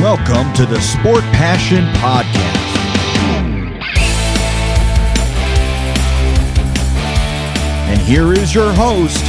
[0.00, 2.36] Welcome to the Sport Passion Podcast.
[7.88, 9.24] And here is your host,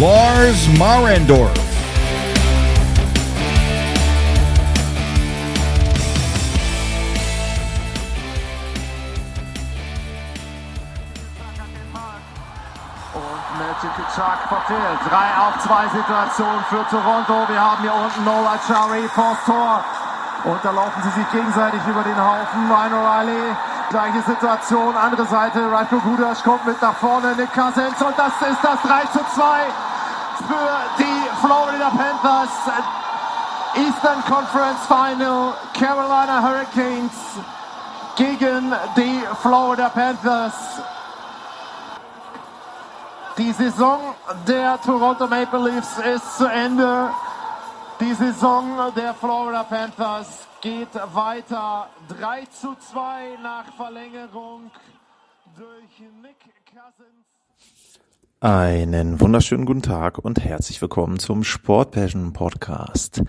[0.00, 1.67] Lars Marendorf.
[14.68, 15.00] Verfehlt.
[15.08, 15.16] 3
[15.48, 17.48] auf 2 Situation für Toronto.
[17.48, 19.82] Wir haben hier unten Noah Chari vors Tor.
[20.44, 22.70] Und da laufen sie sich gegenseitig über den Haufen.
[22.70, 23.56] Ryan O'Reilly,
[23.88, 25.72] gleiche Situation, andere Seite.
[25.72, 27.34] Rajko Gudas kommt mit nach vorne.
[27.36, 29.42] Nick Cousins und das ist das 3 zu 2
[30.46, 32.52] für die Florida Panthers.
[33.74, 35.54] Eastern Conference Final.
[35.72, 37.16] Carolina Hurricanes
[38.16, 40.82] gegen die Florida Panthers.
[43.38, 44.00] Die Saison
[44.48, 47.08] der Toronto Maple Leafs ist zu Ende.
[48.00, 51.88] Die Saison der Florida Panthers geht weiter.
[52.08, 54.72] 3 zu 2 nach Verlängerung
[55.56, 58.00] durch Nick Cousins.
[58.40, 63.22] Einen wunderschönen guten Tag und herzlich willkommen zum Sport Passion Podcast.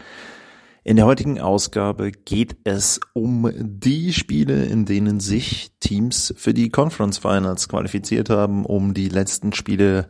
[0.84, 6.70] In der heutigen Ausgabe geht es um die Spiele, in denen sich Teams für die
[6.70, 10.08] Conference Finals qualifiziert haben, um die letzten Spiele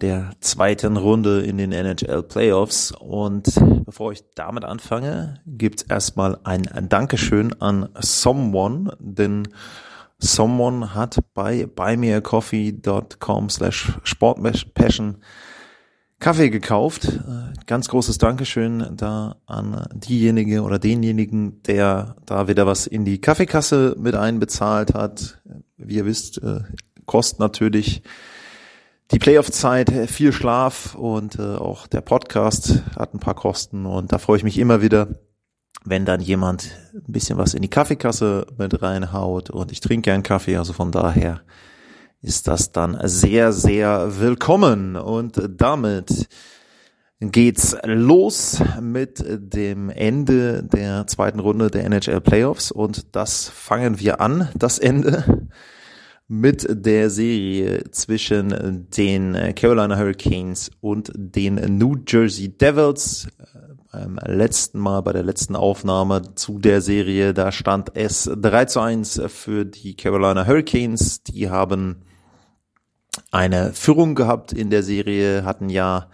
[0.00, 2.92] der zweiten Runde in den NHL Playoffs.
[2.92, 3.54] Und
[3.86, 9.48] bevor ich damit anfange, gibt's erstmal ein Dankeschön an Someone, denn
[10.18, 15.16] Someone hat bei buymeacoffee.com slash sportpassion
[16.20, 17.06] Kaffee gekauft.
[17.06, 23.20] Äh, Ganz großes Dankeschön da an diejenige oder denjenigen, der da wieder was in die
[23.20, 25.40] Kaffeekasse mit einbezahlt hat.
[25.76, 26.62] Wie ihr wisst, äh,
[27.06, 28.02] kostet natürlich
[29.12, 34.18] die Playoff-Zeit viel Schlaf und äh, auch der Podcast hat ein paar Kosten und da
[34.18, 35.06] freue ich mich immer wieder,
[35.84, 40.24] wenn dann jemand ein bisschen was in die Kaffeekasse mit reinhaut und ich trinke gern
[40.24, 41.40] Kaffee, also von daher
[42.22, 44.96] ist das dann sehr, sehr willkommen.
[44.96, 46.28] Und damit
[47.20, 52.70] geht's los mit dem Ende der zweiten Runde der NHL Playoffs.
[52.70, 55.48] Und das fangen wir an, das Ende,
[56.28, 63.26] mit der Serie zwischen den Carolina Hurricanes und den New Jersey Devils.
[63.90, 68.78] Beim letzten Mal, bei der letzten Aufnahme zu der Serie, da stand es 3 zu
[68.78, 71.24] 1 für die Carolina Hurricanes.
[71.24, 71.96] Die haben
[73.30, 76.08] eine Führung gehabt in der Serie, hatten ja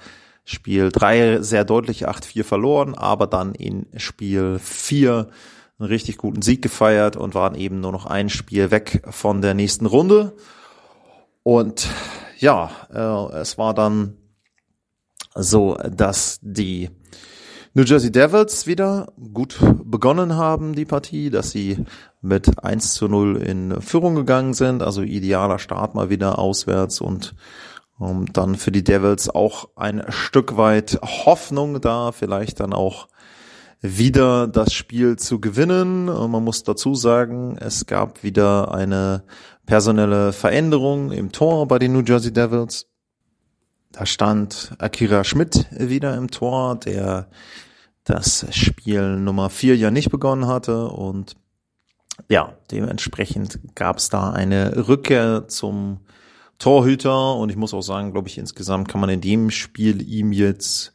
[0.45, 5.29] Spiel 3 sehr deutlich 8-4 verloren, aber dann in Spiel 4
[5.79, 9.55] einen richtig guten Sieg gefeiert und waren eben nur noch ein Spiel weg von der
[9.55, 10.37] nächsten Runde.
[11.43, 11.89] Und
[12.39, 14.17] ja, äh, es war dann
[15.35, 16.91] so, dass die
[17.77, 21.85] New Jersey Devils wieder gut begonnen haben, die Partie, dass sie
[22.23, 27.35] mit 1 zu 0 in Führung gegangen sind, also idealer Start mal wieder auswärts und
[27.99, 33.09] um, dann für die Devils auch ein Stück weit Hoffnung da, vielleicht dann auch
[33.83, 36.07] wieder das Spiel zu gewinnen.
[36.07, 39.25] Man muss dazu sagen, es gab wieder eine
[39.67, 42.87] personelle Veränderung im Tor bei den New Jersey Devils.
[43.93, 47.29] Da stand Akira Schmidt wieder im Tor, der
[48.07, 51.37] das Spiel Nummer vier ja nicht begonnen hatte und
[52.29, 56.01] ja, dementsprechend gab es da eine Rückkehr zum
[56.59, 60.33] Torhüter und ich muss auch sagen, glaube ich, insgesamt kann man in dem Spiel ihm
[60.33, 60.95] jetzt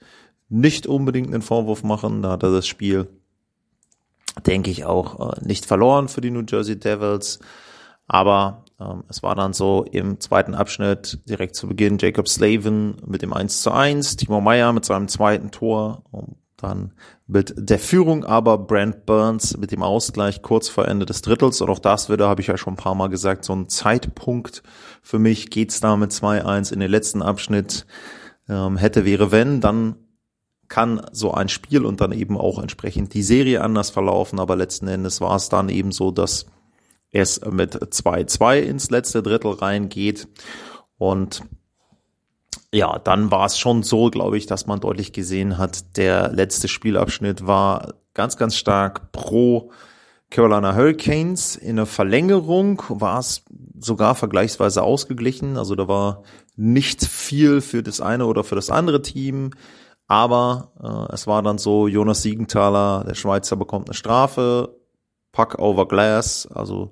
[0.50, 2.24] nicht unbedingt einen Vorwurf machen.
[2.24, 3.08] Da hat er das Spiel,
[4.48, 7.40] denke ich, auch äh, nicht verloren für die New Jersey Devils.
[8.08, 13.22] Aber ähm, es war dann so im zweiten Abschnitt direkt zu Beginn Jacob Slavin mit
[13.22, 16.04] dem 1 zu 1, Timo Meyer mit seinem zweiten Tor,
[16.62, 16.94] dann
[17.28, 21.62] mit der Führung aber Brent Burns mit dem Ausgleich kurz vor Ende des Drittels.
[21.62, 24.64] Und auch das wieder, habe ich ja schon ein paar Mal gesagt, so ein Zeitpunkt
[25.02, 27.86] für mich geht's da mit 2-1 in den letzten Abschnitt.
[28.48, 29.96] Ähm, hätte, wäre, wenn, dann
[30.68, 34.40] kann so ein Spiel und dann eben auch entsprechend die Serie anders verlaufen.
[34.40, 36.46] Aber letzten Endes war es dann eben so, dass
[37.12, 40.28] es mit 2-2 ins letzte Drittel reingeht.
[40.98, 41.44] Und
[42.74, 46.68] ja, dann war es schon so, glaube ich, dass man deutlich gesehen hat, der letzte
[46.68, 49.72] Spielabschnitt war ganz, ganz stark pro
[50.30, 51.58] Carolina Hurricanes.
[51.58, 53.44] In der Verlängerung war es
[53.78, 55.58] sogar vergleichsweise ausgeglichen.
[55.58, 56.24] Also da war
[56.56, 59.52] nicht viel für das eine oder für das andere Team.
[60.08, 64.76] Aber äh, es war dann so, Jonas Siegenthaler, der Schweizer, bekommt eine Strafe,
[65.32, 66.92] Puck over Glass, also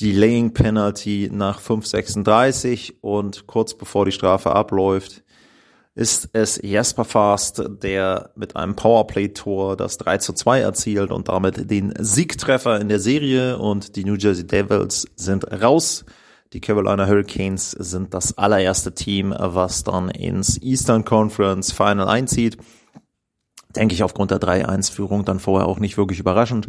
[0.00, 5.22] Delaying Penalty nach 5,36 und kurz bevor die Strafe abläuft,
[5.94, 11.70] ist es Jasper Fast, der mit einem Powerplay-Tor das 3 zu 2 erzielt und damit
[11.70, 16.06] den Siegtreffer in der Serie und die New Jersey Devils sind raus.
[16.54, 22.56] Die Carolina Hurricanes sind das allererste Team, was dann ins Eastern Conference Final einzieht.
[23.76, 26.68] Denke ich aufgrund der 3-1-Führung dann vorher auch nicht wirklich überraschend.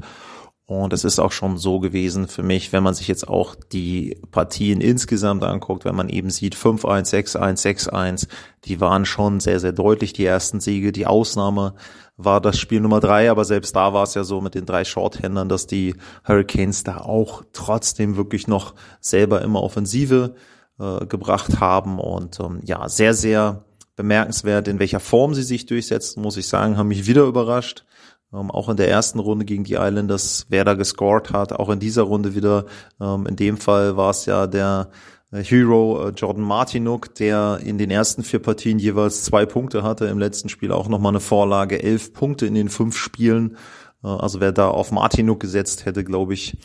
[0.66, 4.18] Und es ist auch schon so gewesen für mich, wenn man sich jetzt auch die
[4.32, 8.28] Partien insgesamt anguckt, wenn man eben sieht 5-1, 6-1, 6-1,
[8.64, 10.94] die waren schon sehr, sehr deutlich, die ersten Siege.
[10.94, 11.74] Die Ausnahme
[12.16, 14.86] war das Spiel Nummer drei, aber selbst da war es ja so mit den drei
[14.86, 15.96] Shorthändern, dass die
[16.26, 20.36] Hurricanes da auch trotzdem wirklich noch selber immer Offensive
[20.80, 23.66] äh, gebracht haben und ähm, ja, sehr, sehr
[23.96, 27.86] bemerkenswert, in welcher Form sie sich durchsetzen, muss ich sagen, haben mich wieder überrascht.
[28.34, 31.80] Ähm, auch in der ersten Runde gegen die Islanders, wer da gescored hat, auch in
[31.80, 32.66] dieser Runde wieder.
[33.00, 34.90] Ähm, in dem Fall war es ja der
[35.32, 40.06] äh, Hero äh, Jordan Martinuk, der in den ersten vier Partien jeweils zwei Punkte hatte,
[40.06, 43.58] im letzten Spiel auch nochmal eine Vorlage, elf Punkte in den fünf Spielen.
[44.04, 46.58] Äh, also wer da auf Martinuk gesetzt hätte, glaube ich,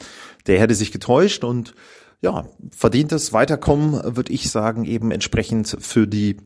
[0.46, 1.74] der hätte sich getäuscht und
[2.20, 6.36] ja, verdientes Weiterkommen, würde ich sagen, eben entsprechend für die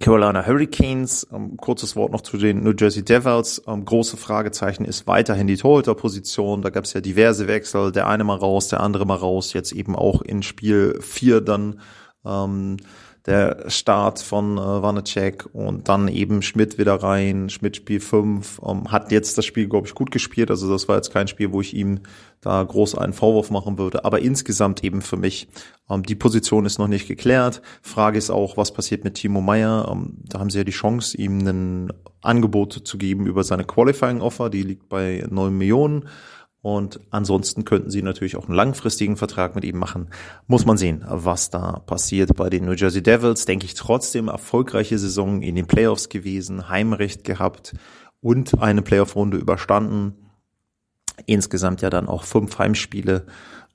[0.00, 3.62] Carolina Hurricanes, ähm, kurzes Wort noch zu den New Jersey Devils.
[3.66, 6.62] Ähm, große Fragezeichen ist weiterhin die Torhüterposition.
[6.62, 9.52] Da gab es ja diverse Wechsel, der eine mal raus, der andere mal raus.
[9.52, 11.80] Jetzt eben auch in Spiel 4 dann
[12.24, 12.78] ähm,
[13.26, 18.92] der Start von äh, Wanacek und dann eben Schmidt wieder rein, Schmidt Spiel 5, ähm,
[18.92, 21.62] hat jetzt das Spiel, glaube ich, gut gespielt, also das war jetzt kein Spiel, wo
[21.62, 22.00] ich ihm
[22.42, 25.48] da groß einen Vorwurf machen würde, aber insgesamt eben für mich,
[25.88, 29.88] ähm, die Position ist noch nicht geklärt, Frage ist auch, was passiert mit Timo Meyer,
[29.90, 34.20] ähm, da haben sie ja die Chance, ihm ein Angebot zu geben über seine Qualifying
[34.20, 36.08] Offer, die liegt bei 9 Millionen,
[36.64, 40.08] und ansonsten könnten sie natürlich auch einen langfristigen Vertrag mit ihm machen.
[40.46, 43.44] Muss man sehen, was da passiert bei den New Jersey Devils.
[43.44, 47.74] Denke ich trotzdem erfolgreiche Saison in den Playoffs gewesen, Heimrecht gehabt
[48.22, 50.14] und eine Playoff-Runde überstanden.
[51.26, 53.26] Insgesamt ja dann auch fünf Heimspiele.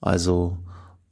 [0.01, 0.57] Also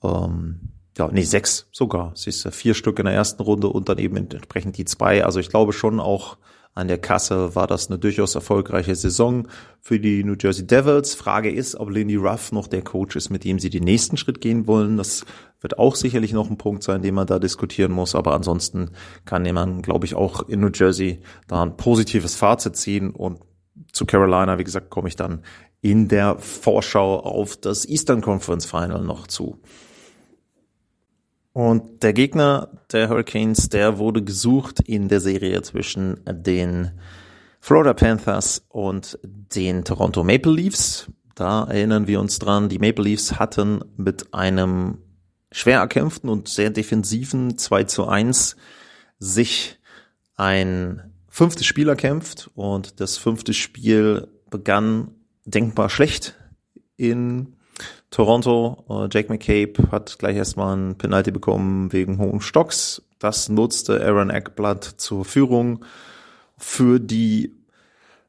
[0.04, 2.12] ähm, ja, nee, sechs sogar.
[2.16, 5.24] Siehst du, vier Stück in der ersten Runde und dann eben entsprechend die zwei.
[5.24, 6.38] Also ich glaube schon auch
[6.78, 9.48] an der Kasse war das eine durchaus erfolgreiche Saison
[9.82, 11.16] für die New Jersey Devils.
[11.16, 14.42] Frage ist, ob Lindy Ruff noch der Coach ist, mit dem sie den nächsten Schritt
[14.42, 14.96] gehen wollen.
[14.96, 15.26] Das
[15.60, 18.14] wird auch sicherlich noch ein Punkt sein, den man da diskutieren muss.
[18.14, 18.92] Aber ansonsten
[19.26, 23.10] kann man, glaube ich, auch in New Jersey da ein positives Fazit ziehen.
[23.10, 23.40] Und
[23.92, 25.42] zu Carolina, wie gesagt, komme ich dann
[25.82, 29.60] in der Vorschau auf das Eastern Conference Final noch zu.
[31.58, 36.92] Und der Gegner der Hurricanes, der wurde gesucht in der Serie zwischen den
[37.62, 41.12] Florida Panthers und den Toronto Maple Leafs.
[41.34, 45.00] Da erinnern wir uns dran, die Maple Leafs hatten mit einem
[45.52, 48.56] schwer erkämpften und sehr defensiven 2 zu 1
[49.18, 49.80] sich
[50.36, 55.10] ein fünftes Spiel erkämpft und das fünfte Spiel begann
[55.46, 56.36] denkbar schlecht
[56.98, 57.57] in
[58.10, 63.02] Toronto, äh, Jake McCabe hat gleich erstmal ein Penalty bekommen wegen hohen Stocks.
[63.20, 65.84] Das nutzte Aaron Eckblatt zur Führung
[66.58, 67.54] für die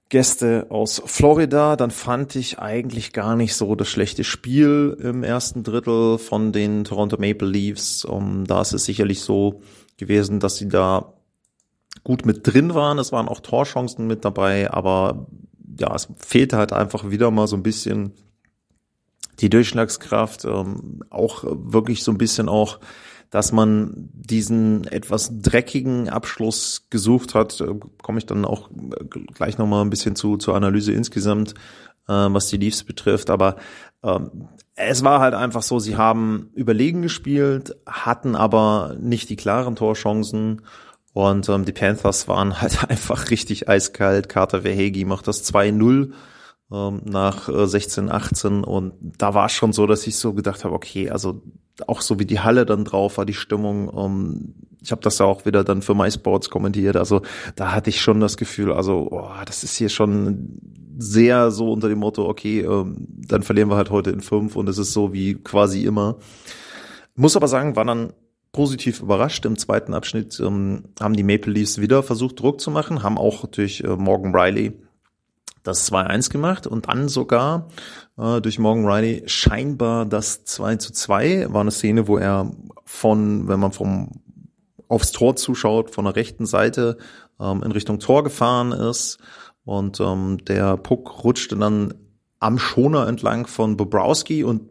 [0.08, 1.76] Gäste aus Florida.
[1.76, 6.84] Dann fand ich eigentlich gar nicht so das schlechte Spiel im ersten Drittel von den
[6.84, 8.04] Toronto Maple Leafs.
[8.04, 9.60] Um, da ist es sicherlich so
[9.96, 11.12] gewesen, dass sie da
[12.04, 12.98] gut mit drin waren.
[12.98, 15.26] Es waren auch Torchancen mit dabei, aber
[15.78, 18.12] ja, es fehlte halt einfach wieder mal so ein bisschen
[19.40, 22.78] die Durchschlagskraft, ähm, auch wirklich so ein bisschen auch,
[23.30, 28.70] dass man diesen etwas dreckigen Abschluss gesucht hat, äh, komme ich dann auch
[29.34, 31.54] gleich nochmal ein bisschen zu zur Analyse insgesamt,
[32.08, 33.30] äh, was die Leafs betrifft.
[33.30, 33.56] Aber
[34.02, 39.76] ähm, es war halt einfach so, sie haben überlegen gespielt, hatten aber nicht die klaren
[39.76, 40.62] Torchancen.
[41.12, 44.28] Und ähm, die Panthers waren halt einfach richtig eiskalt.
[44.28, 46.12] Carter Verhegi macht das 2-0
[46.72, 50.64] ähm, nach äh, 16, 18 und da war es schon so, dass ich so gedacht
[50.64, 51.42] habe, okay, also
[51.86, 55.26] auch so wie die Halle dann drauf war, die Stimmung, ähm, ich habe das ja
[55.26, 57.22] auch wieder dann für MySports kommentiert, also
[57.56, 60.60] da hatte ich schon das Gefühl, also oh, das ist hier schon
[60.98, 64.68] sehr so unter dem Motto, okay, ähm, dann verlieren wir halt heute in fünf und
[64.68, 66.16] es ist so wie quasi immer.
[67.14, 68.12] Muss aber sagen, war dann
[68.52, 69.44] positiv überrascht.
[69.44, 73.46] Im zweiten Abschnitt ähm, haben die Maple Leafs wieder versucht, Druck zu machen, haben auch
[73.46, 74.72] durch äh, Morgan Riley
[75.68, 77.68] das 2-1 gemacht und dann sogar
[78.16, 82.50] äh, durch Morgan Riley scheinbar das 2 zu 2 war eine Szene, wo er
[82.84, 84.10] von, wenn man vom
[84.88, 86.96] aufs Tor zuschaut, von der rechten Seite
[87.38, 89.18] ähm, in Richtung Tor gefahren ist.
[89.64, 91.94] Und ähm, der Puck rutschte dann
[92.40, 94.62] am Schoner entlang von Bobrowski und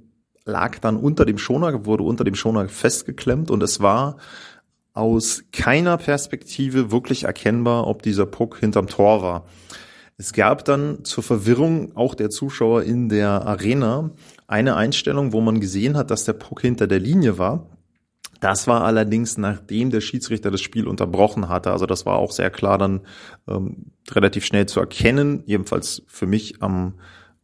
[0.45, 3.51] lag dann unter dem Schoner, wurde unter dem Schoner festgeklemmt.
[3.51, 4.17] Und es war
[4.93, 9.45] aus keiner Perspektive wirklich erkennbar, ob dieser Puck hinterm Tor war.
[10.19, 14.09] Es gab dann zur Verwirrung auch der Zuschauer in der Arena
[14.47, 17.69] eine Einstellung, wo man gesehen hat, dass der Puck hinter der Linie war.
[18.39, 21.71] Das war allerdings, nachdem der Schiedsrichter das Spiel unterbrochen hatte.
[21.71, 23.01] Also das war auch sehr klar dann
[23.47, 26.95] ähm, relativ schnell zu erkennen, jedenfalls für mich am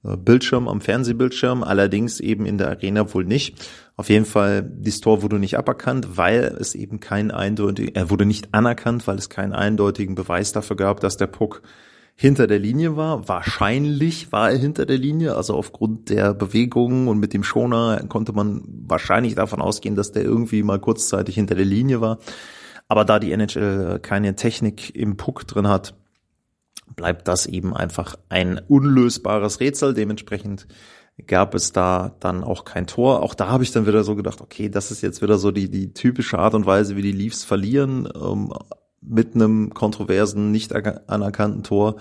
[0.03, 3.69] äh, Bildschirm, am Fernsehbildschirm, allerdings eben in der Arena wohl nicht.
[3.97, 8.25] Auf jeden Fall, das Tor wurde nicht aberkannt, weil es eben keinen eindeutigen, er wurde
[8.25, 11.61] nicht anerkannt, weil es keinen eindeutigen Beweis dafür gab, dass der Puck
[12.15, 13.27] hinter der Linie war.
[13.27, 18.33] Wahrscheinlich war er hinter der Linie, also aufgrund der Bewegungen und mit dem Schoner konnte
[18.33, 22.19] man wahrscheinlich davon ausgehen, dass der irgendwie mal kurzzeitig hinter der Linie war.
[22.87, 25.95] Aber da die NHL keine Technik im Puck drin hat,
[26.95, 29.93] bleibt das eben einfach ein unlösbares Rätsel.
[29.93, 30.67] Dementsprechend
[31.27, 33.21] gab es da dann auch kein Tor.
[33.21, 35.69] Auch da habe ich dann wieder so gedacht, okay, das ist jetzt wieder so die,
[35.69, 38.53] die typische Art und Weise, wie die Leafs verlieren, ähm,
[39.05, 41.97] mit einem kontroversen, nicht anerkannten Tor.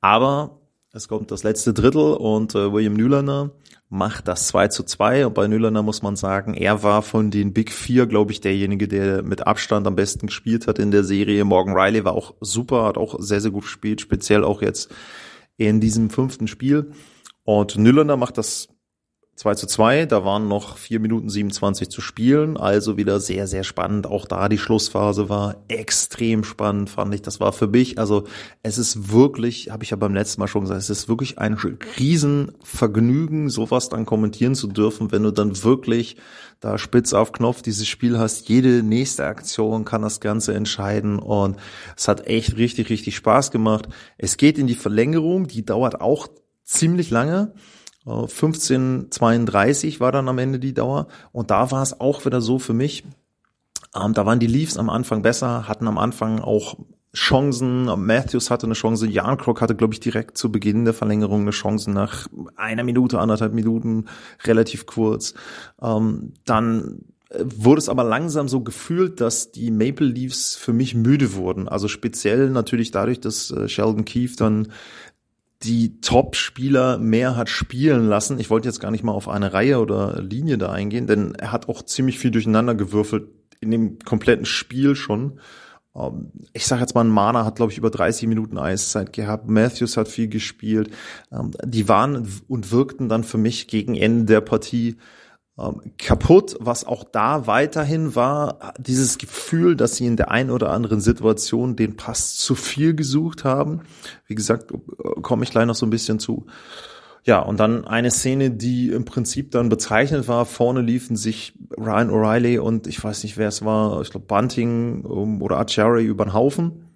[0.00, 0.60] Aber
[0.92, 3.52] es kommt das letzte Drittel und äh, William Nylander
[3.88, 7.52] macht das 2 zu 2 und bei Nylander muss man sagen, er war von den
[7.52, 11.44] Big Four, glaube ich, derjenige, der mit Abstand am besten gespielt hat in der Serie.
[11.44, 14.92] Morgan Riley war auch super, hat auch sehr, sehr gut gespielt, speziell auch jetzt
[15.56, 16.92] in diesem fünften Spiel.
[17.44, 18.68] Und Nylander macht das
[19.40, 23.64] 2 zu 2, da waren noch 4 Minuten 27 zu spielen, also wieder sehr, sehr
[23.64, 24.06] spannend.
[24.06, 27.22] Auch da die Schlussphase war extrem spannend, fand ich.
[27.22, 28.24] Das war für mich, also
[28.62, 31.54] es ist wirklich, habe ich ja beim letzten Mal schon gesagt, es ist wirklich ein
[31.54, 36.16] Riesenvergnügen, sowas dann kommentieren zu dürfen, wenn du dann wirklich
[36.60, 38.46] da spitz auf Knopf dieses Spiel hast.
[38.50, 41.56] Jede nächste Aktion kann das Ganze entscheiden und
[41.96, 43.88] es hat echt richtig, richtig Spaß gemacht.
[44.18, 46.28] Es geht in die Verlängerung, die dauert auch
[46.62, 47.54] ziemlich lange.
[48.26, 51.08] 15:32 war dann am Ende die Dauer.
[51.32, 53.04] Und da war es auch wieder so für mich.
[53.94, 56.76] Ähm, da waren die Leafs am Anfang besser, hatten am Anfang auch
[57.14, 57.86] Chancen.
[57.86, 59.06] Matthews hatte eine Chance.
[59.08, 63.18] Jan Krok hatte, glaube ich, direkt zu Beginn der Verlängerung eine Chance nach einer Minute,
[63.18, 64.06] anderthalb Minuten,
[64.44, 65.34] relativ kurz.
[65.82, 67.00] Ähm, dann
[67.38, 71.68] wurde es aber langsam so gefühlt, dass die Maple Leafs für mich müde wurden.
[71.68, 74.68] Also speziell natürlich dadurch, dass äh, Sheldon Keefe dann
[75.62, 78.40] die Top-Spieler mehr hat spielen lassen.
[78.40, 81.52] Ich wollte jetzt gar nicht mal auf eine Reihe oder Linie da eingehen, denn er
[81.52, 83.28] hat auch ziemlich viel durcheinander gewürfelt
[83.60, 85.38] in dem kompletten Spiel schon.
[85.94, 89.48] Ähm, ich sage jetzt mal, Mana hat, glaube ich, über 30 Minuten Eiszeit gehabt.
[89.48, 90.90] Matthews hat viel gespielt.
[91.30, 94.96] Ähm, die waren und wirkten dann für mich gegen Ende der Partie
[95.98, 101.00] kaputt, was auch da weiterhin war, dieses Gefühl, dass sie in der einen oder anderen
[101.00, 103.82] Situation den Pass zu viel gesucht haben.
[104.26, 104.72] Wie gesagt,
[105.22, 106.46] komme ich gleich noch so ein bisschen zu.
[107.24, 110.46] Ja, und dann eine Szene, die im Prinzip dann bezeichnet war.
[110.46, 115.04] Vorne liefen sich Ryan O'Reilly und ich weiß nicht, wer es war, ich glaube Bunting
[115.04, 116.86] oder Achari über den Haufen.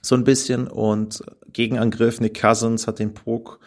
[0.00, 0.68] So ein bisschen.
[0.68, 1.22] Und
[1.52, 3.58] Gegenangriff, Nick Cousins hat den Puck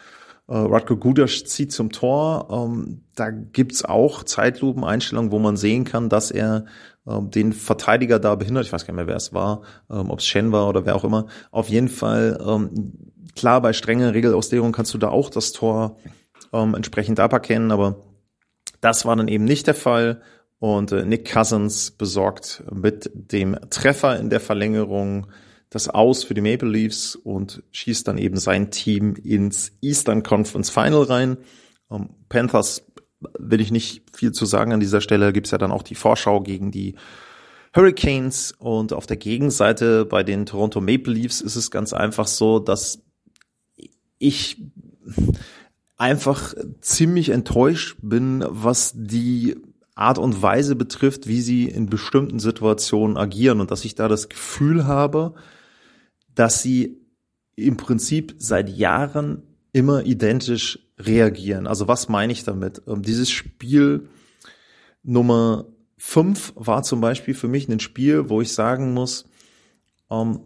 [0.48, 2.48] äh, Radko Gudas zieht zum Tor.
[2.50, 6.66] Ähm, da gibt's auch Zeitlupeneinstellungen, wo man sehen kann, dass er
[7.06, 8.66] ähm, den Verteidiger da behindert.
[8.66, 10.96] Ich weiß gar nicht mehr, wer es war, ähm, ob es Shen war oder wer
[10.96, 11.26] auch immer.
[11.50, 12.92] Auf jeden Fall, ähm,
[13.34, 15.96] klar, bei strenger Regelauslegung kannst du da auch das Tor
[16.52, 17.96] ähm, entsprechend aberkennen, aber
[18.80, 20.22] das war dann eben nicht der Fall.
[20.58, 25.26] Und äh, Nick Cousins besorgt mit dem Treffer in der Verlängerung
[25.76, 30.70] das aus für die Maple Leafs und schießt dann eben sein Team ins Eastern Conference
[30.70, 31.36] Final rein.
[31.88, 32.84] Um, ähm, Panthers
[33.38, 35.32] will ich nicht viel zu sagen an dieser Stelle.
[35.32, 36.96] Gibt's ja dann auch die Vorschau gegen die
[37.74, 42.58] Hurricanes und auf der Gegenseite bei den Toronto Maple Leafs ist es ganz einfach so,
[42.58, 43.02] dass
[44.18, 44.62] ich
[45.98, 49.56] einfach ziemlich enttäuscht bin, was die
[49.94, 54.28] Art und Weise betrifft, wie sie in bestimmten Situationen agieren und dass ich da das
[54.28, 55.34] Gefühl habe,
[56.36, 57.00] dass sie
[57.56, 61.66] im Prinzip seit Jahren immer identisch reagieren.
[61.66, 62.82] Also was meine ich damit?
[62.86, 64.08] Ähm, dieses Spiel
[65.02, 65.66] Nummer
[65.98, 69.26] fünf war zum Beispiel für mich ein Spiel, wo ich sagen muss,
[70.10, 70.40] ähm,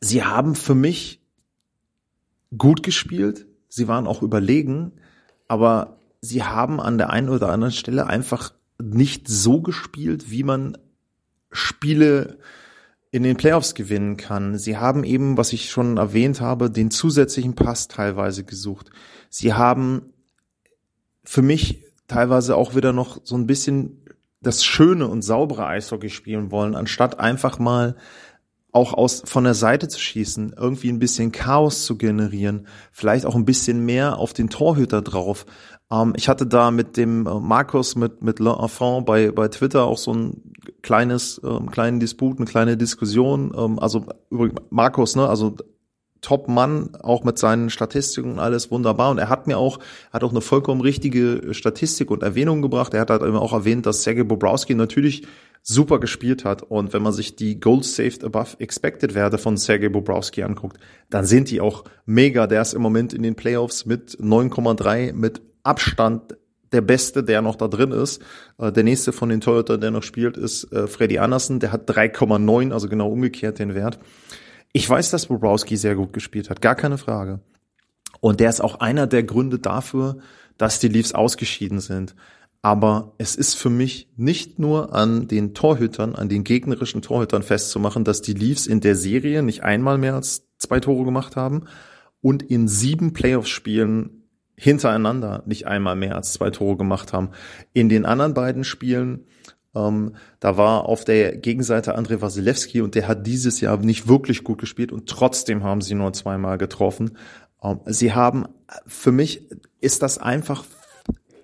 [0.00, 1.20] sie haben für mich
[2.56, 4.92] gut gespielt, sie waren auch überlegen,
[5.48, 10.76] aber sie haben an der einen oder anderen Stelle einfach nicht so gespielt, wie man
[11.50, 12.38] Spiele
[13.12, 14.58] in den Playoffs gewinnen kann.
[14.58, 18.90] Sie haben eben, was ich schon erwähnt habe, den zusätzlichen Pass teilweise gesucht.
[19.28, 20.12] Sie haben
[21.22, 24.02] für mich teilweise auch wieder noch so ein bisschen
[24.40, 27.96] das schöne und saubere Eishockey spielen wollen, anstatt einfach mal
[28.72, 33.34] auch aus von der Seite zu schießen, irgendwie ein bisschen Chaos zu generieren, vielleicht auch
[33.34, 35.44] ein bisschen mehr auf den Torhüter drauf.
[35.92, 39.98] Ähm, ich hatte da mit dem äh, Markus mit mit L'Enfant bei bei Twitter auch
[39.98, 43.52] so ein kleines ähm, kleinen Disput, eine kleine Diskussion.
[43.56, 44.06] Ähm, also
[44.70, 45.56] Markus, ne, also
[46.22, 49.10] Top-Mann, auch mit seinen Statistiken und alles wunderbar.
[49.10, 49.80] Und er hat mir auch,
[50.12, 52.94] hat auch eine vollkommen richtige Statistik und Erwähnung gebracht.
[52.94, 55.26] Er hat halt auch erwähnt, dass Sergei Bobrowski natürlich
[55.62, 56.62] super gespielt hat.
[56.62, 60.78] Und wenn man sich die Gold Saved Above Expected Werte von Sergei Bobrowski anguckt,
[61.10, 62.46] dann sind die auch mega.
[62.46, 66.36] Der ist im Moment in den Playoffs mit 9,3 mit Abstand
[66.72, 68.22] der Beste, der noch da drin ist.
[68.58, 71.60] Äh, der nächste von den Toyota, der noch spielt, ist äh, Freddy Anderson.
[71.60, 73.98] Der hat 3,9, also genau umgekehrt den Wert.
[74.72, 77.40] Ich weiß, dass Bobrowski sehr gut gespielt hat, gar keine Frage.
[78.20, 80.18] Und der ist auch einer der Gründe dafür,
[80.56, 82.14] dass die Leafs ausgeschieden sind.
[82.62, 88.04] Aber es ist für mich nicht nur an den Torhütern, an den gegnerischen Torhütern festzumachen,
[88.04, 91.64] dass die Leafs in der Serie nicht einmal mehr als zwei Tore gemacht haben
[92.20, 94.21] und in sieben Playoff-Spielen
[94.56, 97.30] hintereinander nicht einmal mehr als zwei Tore gemacht haben.
[97.72, 99.26] In den anderen beiden Spielen
[99.74, 104.44] ähm, da war auf der Gegenseite Andrei Wasilewski und der hat dieses Jahr nicht wirklich
[104.44, 107.16] gut gespielt und trotzdem haben sie nur zweimal getroffen.
[107.62, 108.46] Ähm, sie haben,
[108.86, 109.48] für mich
[109.80, 110.64] ist das einfach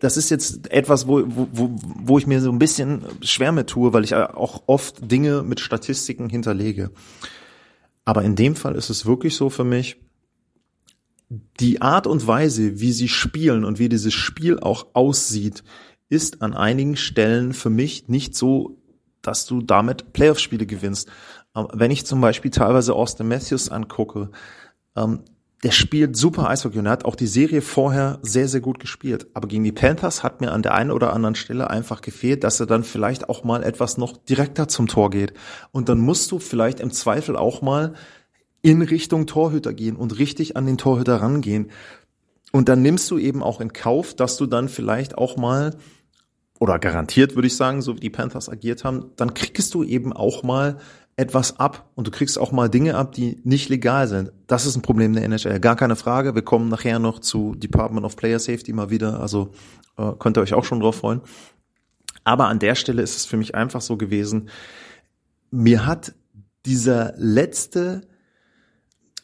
[0.00, 3.92] das ist jetzt etwas, wo, wo, wo ich mir so ein bisschen schwer mit tue,
[3.92, 6.92] weil ich auch oft Dinge mit Statistiken hinterlege.
[8.04, 9.96] Aber in dem Fall ist es wirklich so für mich,
[11.28, 15.62] die Art und Weise, wie sie spielen und wie dieses Spiel auch aussieht,
[16.08, 18.78] ist an einigen Stellen für mich nicht so,
[19.20, 21.08] dass du damit Playoff-Spiele gewinnst.
[21.54, 24.30] Wenn ich zum Beispiel teilweise Austin Matthews angucke,
[24.96, 25.20] ähm,
[25.64, 29.26] der spielt super Eishockey und er hat auch die Serie vorher sehr, sehr gut gespielt.
[29.34, 32.60] Aber gegen die Panthers hat mir an der einen oder anderen Stelle einfach gefehlt, dass
[32.60, 35.34] er dann vielleicht auch mal etwas noch direkter zum Tor geht.
[35.72, 37.94] Und dann musst du vielleicht im Zweifel auch mal
[38.62, 41.70] in Richtung Torhüter gehen und richtig an den Torhüter rangehen.
[42.52, 45.76] Und dann nimmst du eben auch in Kauf, dass du dann vielleicht auch mal
[46.58, 50.12] oder garantiert würde ich sagen, so wie die Panthers agiert haben, dann kriegst du eben
[50.12, 50.78] auch mal
[51.16, 54.32] etwas ab und du kriegst auch mal Dinge ab, die nicht legal sind.
[54.46, 56.34] Das ist ein Problem der NHL, gar keine Frage.
[56.34, 59.50] Wir kommen nachher noch zu Department of Player Safety mal wieder, also
[59.96, 61.20] äh, könnt ihr euch auch schon drauf freuen.
[62.22, 64.48] Aber an der Stelle ist es für mich einfach so gewesen,
[65.50, 66.14] mir hat
[66.66, 68.02] dieser letzte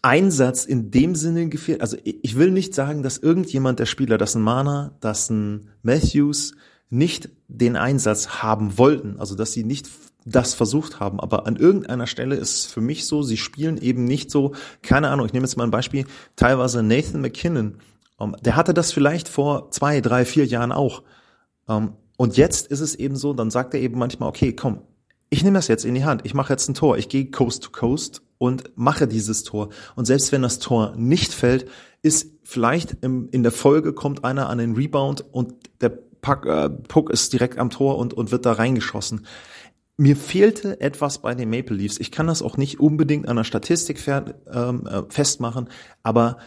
[0.04, 1.80] Einsatz in dem Sinne gefehlt.
[1.80, 6.54] Also ich will nicht sagen, dass irgendjemand der Spieler, das ein Mana, das ein Matthews,
[6.90, 9.88] nicht den Einsatz haben wollten, also dass sie nicht
[10.26, 14.04] das versucht haben, aber an irgendeiner Stelle ist es für mich so, sie spielen eben
[14.04, 17.78] nicht so, keine Ahnung, ich nehme jetzt mal ein Beispiel, teilweise Nathan McKinnon,
[18.16, 21.02] um, ähm, der hatte das vielleicht vor zwei, drei, vier Jahren auch.
[21.66, 24.82] Um, ähm, und jetzt ist es eben so, dann sagt er eben manchmal, okay, komm,
[25.30, 27.64] ich nehme das jetzt in die Hand, ich mache jetzt ein Tor, ich gehe Coast
[27.64, 29.70] to Coast und mache dieses Tor.
[29.96, 31.66] Und selbst wenn das Tor nicht fällt,
[32.02, 36.70] ist vielleicht im, in der Folge kommt einer an den Rebound und der Puck, äh,
[36.70, 39.26] Puck ist direkt am Tor und, und wird da reingeschossen.
[39.96, 42.00] Mir fehlte etwas bei den Maple Leafs.
[42.00, 45.68] Ich kann das auch nicht unbedingt an der Statistik fer, ähm, äh, festmachen,
[46.02, 46.38] aber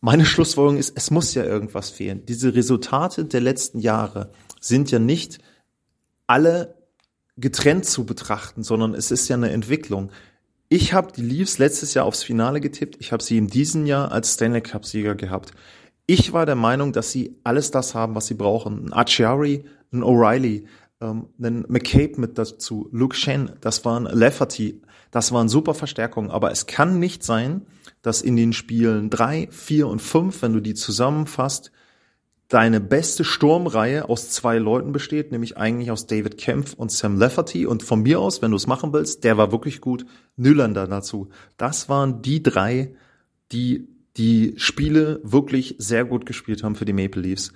[0.00, 2.26] meine Schlussfolgerung ist, es muss ja irgendwas fehlen.
[2.26, 5.38] Diese Resultate der letzten Jahre sind ja nicht
[6.26, 6.74] alle
[7.36, 10.10] getrennt zu betrachten, sondern es ist ja eine Entwicklung.
[10.68, 12.96] Ich habe die Leafs letztes Jahr aufs Finale getippt.
[12.98, 15.52] Ich habe sie in diesem Jahr als Stanley Cup Sieger gehabt.
[16.06, 18.86] Ich war der Meinung, dass sie alles das haben, was sie brauchen.
[18.86, 20.64] Ein Achiari, ein O'Reilly,
[21.00, 26.30] ähm, einen McCabe mit dazu, Luke Shen, das waren Lafferty, das waren super Verstärkungen.
[26.30, 27.62] Aber es kann nicht sein,
[28.02, 31.72] dass in den Spielen drei, vier und fünf, wenn du die zusammenfasst,
[32.48, 37.66] deine beste Sturmreihe aus zwei Leuten besteht, nämlich eigentlich aus David Kempf und Sam Lafferty.
[37.66, 40.04] Und von mir aus, wenn du es machen willst, der war wirklich gut,
[40.36, 41.28] Nylander dazu.
[41.56, 42.94] Das waren die drei,
[43.52, 47.52] die die Spiele wirklich sehr gut gespielt haben für die Maple Leafs.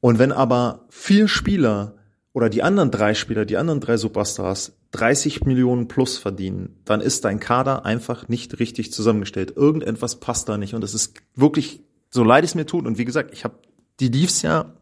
[0.00, 1.96] Und wenn aber vier Spieler
[2.32, 7.24] oder die anderen drei Spieler, die anderen drei Superstars 30 Millionen plus verdienen, dann ist
[7.24, 9.54] dein Kader einfach nicht richtig zusammengestellt.
[9.56, 10.74] Irgendetwas passt da nicht.
[10.74, 13.58] Und es ist wirklich, so leid es mir tut, und wie gesagt, ich habe
[14.00, 14.72] die Leafs ja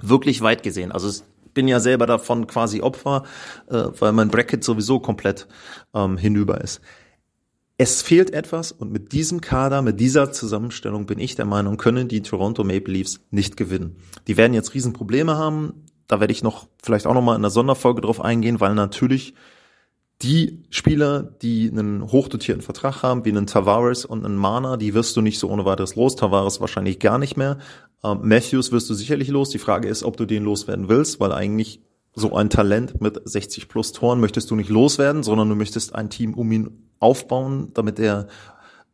[0.00, 0.92] wirklich weit gesehen.
[0.92, 1.22] Also ich
[1.54, 3.24] bin ja selber davon quasi Opfer,
[3.68, 5.46] äh, weil mein Bracket sowieso komplett
[5.94, 6.80] ähm, hinüber ist.
[7.78, 12.06] Es fehlt etwas und mit diesem Kader, mit dieser Zusammenstellung bin ich der Meinung, können
[12.06, 13.96] die Toronto Maple Leafs nicht gewinnen.
[14.26, 15.86] Die werden jetzt Riesenprobleme haben.
[16.06, 19.34] Da werde ich noch vielleicht auch noch mal in einer Sonderfolge drauf eingehen, weil natürlich
[20.22, 25.16] die Spieler, die einen hochdotierten Vertrag haben, wie einen Tavares und einen Mana, die wirst
[25.16, 26.16] du nicht so ohne weiteres los.
[26.16, 27.58] Tavares wahrscheinlich gar nicht mehr.
[28.04, 29.50] Ähm, Matthews wirst du sicherlich los.
[29.50, 31.80] Die Frage ist, ob du den loswerden willst, weil eigentlich
[32.14, 36.10] so ein Talent mit 60 plus Toren möchtest du nicht loswerden, sondern du möchtest ein
[36.10, 38.28] Team um ihn aufbauen, damit er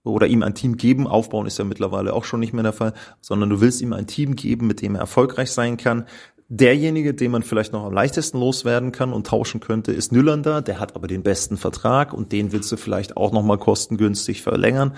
[0.04, 1.06] oder ihm ein Team geben.
[1.06, 4.06] Aufbauen ist ja mittlerweile auch schon nicht mehr der Fall, sondern du willst ihm ein
[4.06, 6.06] Team geben, mit dem er erfolgreich sein kann.
[6.50, 10.62] Derjenige, den man vielleicht noch am leichtesten loswerden kann und tauschen könnte, ist Nylander.
[10.62, 14.40] Der hat aber den besten Vertrag und den willst du vielleicht auch noch mal kostengünstig
[14.40, 14.96] verlängern.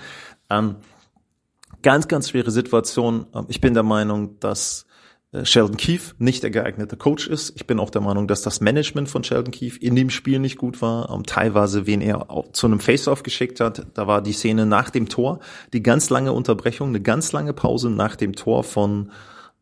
[0.49, 0.77] Ähm,
[1.81, 3.25] ganz, ganz schwere Situation.
[3.35, 4.85] Ähm, ich bin der Meinung, dass
[5.33, 7.51] äh, Sheldon Keefe nicht der geeignete Coach ist.
[7.57, 10.57] Ich bin auch der Meinung, dass das Management von Sheldon Keefe in dem Spiel nicht
[10.57, 11.09] gut war.
[11.09, 15.09] Ähm, teilweise, wen er zu einem Face-Off geschickt hat, da war die Szene nach dem
[15.09, 15.39] Tor,
[15.73, 19.11] die ganz lange Unterbrechung, eine ganz lange Pause nach dem Tor von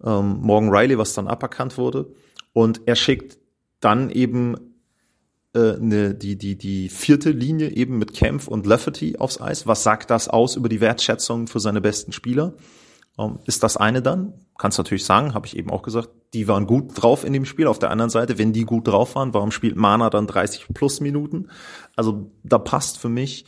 [0.04, 2.14] ähm, Morgan Riley, was dann aberkannt wurde.
[2.54, 3.38] Und er schickt
[3.80, 4.56] dann eben
[5.54, 9.68] äh, ne, die, die, die vierte Linie eben mit Kempf und Lafferty aufs Eis.
[9.68, 12.54] Was sagt das aus über die Wertschätzung für seine besten Spieler?
[13.18, 14.34] Ähm, ist das eine dann?
[14.58, 17.68] Kannst natürlich sagen, habe ich eben auch gesagt, die waren gut drauf in dem Spiel.
[17.68, 21.00] Auf der anderen Seite, wenn die gut drauf waren, warum spielt Mana dann 30 plus
[21.00, 21.48] Minuten?
[21.96, 23.46] Also da passt für mich.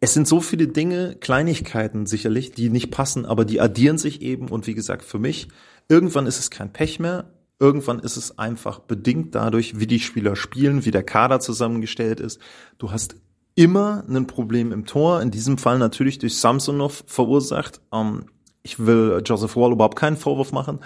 [0.00, 4.48] Es sind so viele Dinge, Kleinigkeiten sicherlich, die nicht passen, aber die addieren sich eben.
[4.48, 5.48] Und wie gesagt, für mich,
[5.88, 7.32] irgendwann ist es kein Pech mehr.
[7.58, 12.40] Irgendwann ist es einfach bedingt dadurch, wie die Spieler spielen, wie der Kader zusammengestellt ist.
[12.78, 13.16] Du hast
[13.56, 17.80] immer ein Problem im Tor, in diesem Fall natürlich durch Samsonov verursacht.
[17.92, 18.26] Ähm,
[18.62, 20.78] ich will Joseph Wall überhaupt keinen Vorwurf machen.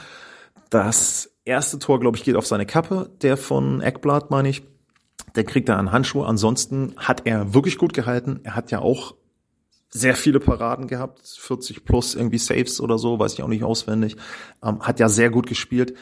[0.70, 4.62] Das erste Tor, glaube ich, geht auf seine Kappe, der von Eckblatt, meine ich.
[5.34, 6.22] Der kriegt da einen Handschuh.
[6.22, 8.40] Ansonsten hat er wirklich gut gehalten.
[8.44, 9.14] Er hat ja auch
[9.88, 14.16] sehr viele Paraden gehabt, 40 plus irgendwie Saves oder so, weiß ich auch nicht auswendig.
[14.62, 15.94] Ähm, hat ja sehr gut gespielt.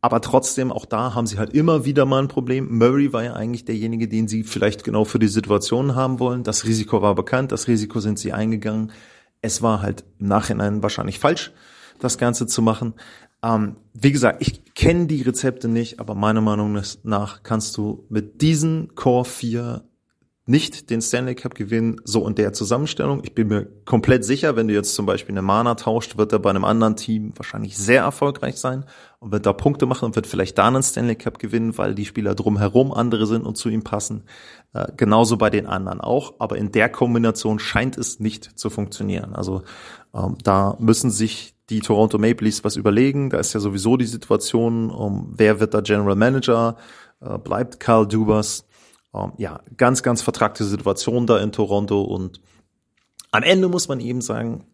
[0.00, 2.76] Aber trotzdem, auch da haben sie halt immer wieder mal ein Problem.
[2.76, 6.44] Murray war ja eigentlich derjenige, den sie vielleicht genau für die Situation haben wollen.
[6.44, 8.92] Das Risiko war bekannt, das Risiko sind sie eingegangen.
[9.40, 11.52] Es war halt im Nachhinein wahrscheinlich falsch,
[12.00, 12.92] das Ganze zu machen.
[13.44, 18.40] Ähm, wie gesagt, ich kenne die Rezepte nicht, aber meiner Meinung nach kannst du mit
[18.40, 19.84] diesen Core 4
[20.46, 23.20] nicht den Stanley Cup gewinnen, so in der Zusammenstellung.
[23.22, 26.38] Ich bin mir komplett sicher, wenn du jetzt zum Beispiel eine Mana tauscht, wird er
[26.38, 28.84] bei einem anderen Team wahrscheinlich sehr erfolgreich sein
[29.20, 32.04] und wird da Punkte machen und wird vielleicht da einen Stanley Cup gewinnen, weil die
[32.04, 34.24] Spieler drumherum andere sind und zu ihm passen.
[34.74, 39.34] Äh, genauso bei den anderen auch, aber in der Kombination scheint es nicht zu funktionieren.
[39.34, 39.62] Also
[40.14, 43.30] ähm, da müssen sich die Toronto Maple Leafs was überlegen.
[43.30, 46.76] Da ist ja sowieso die Situation, um, wer wird da General Manager?
[47.20, 48.66] Äh, bleibt Carl Dubas?
[49.14, 52.40] Ähm, ja, ganz, ganz vertragte Situation da in Toronto und
[53.30, 54.66] am Ende muss man eben sagen,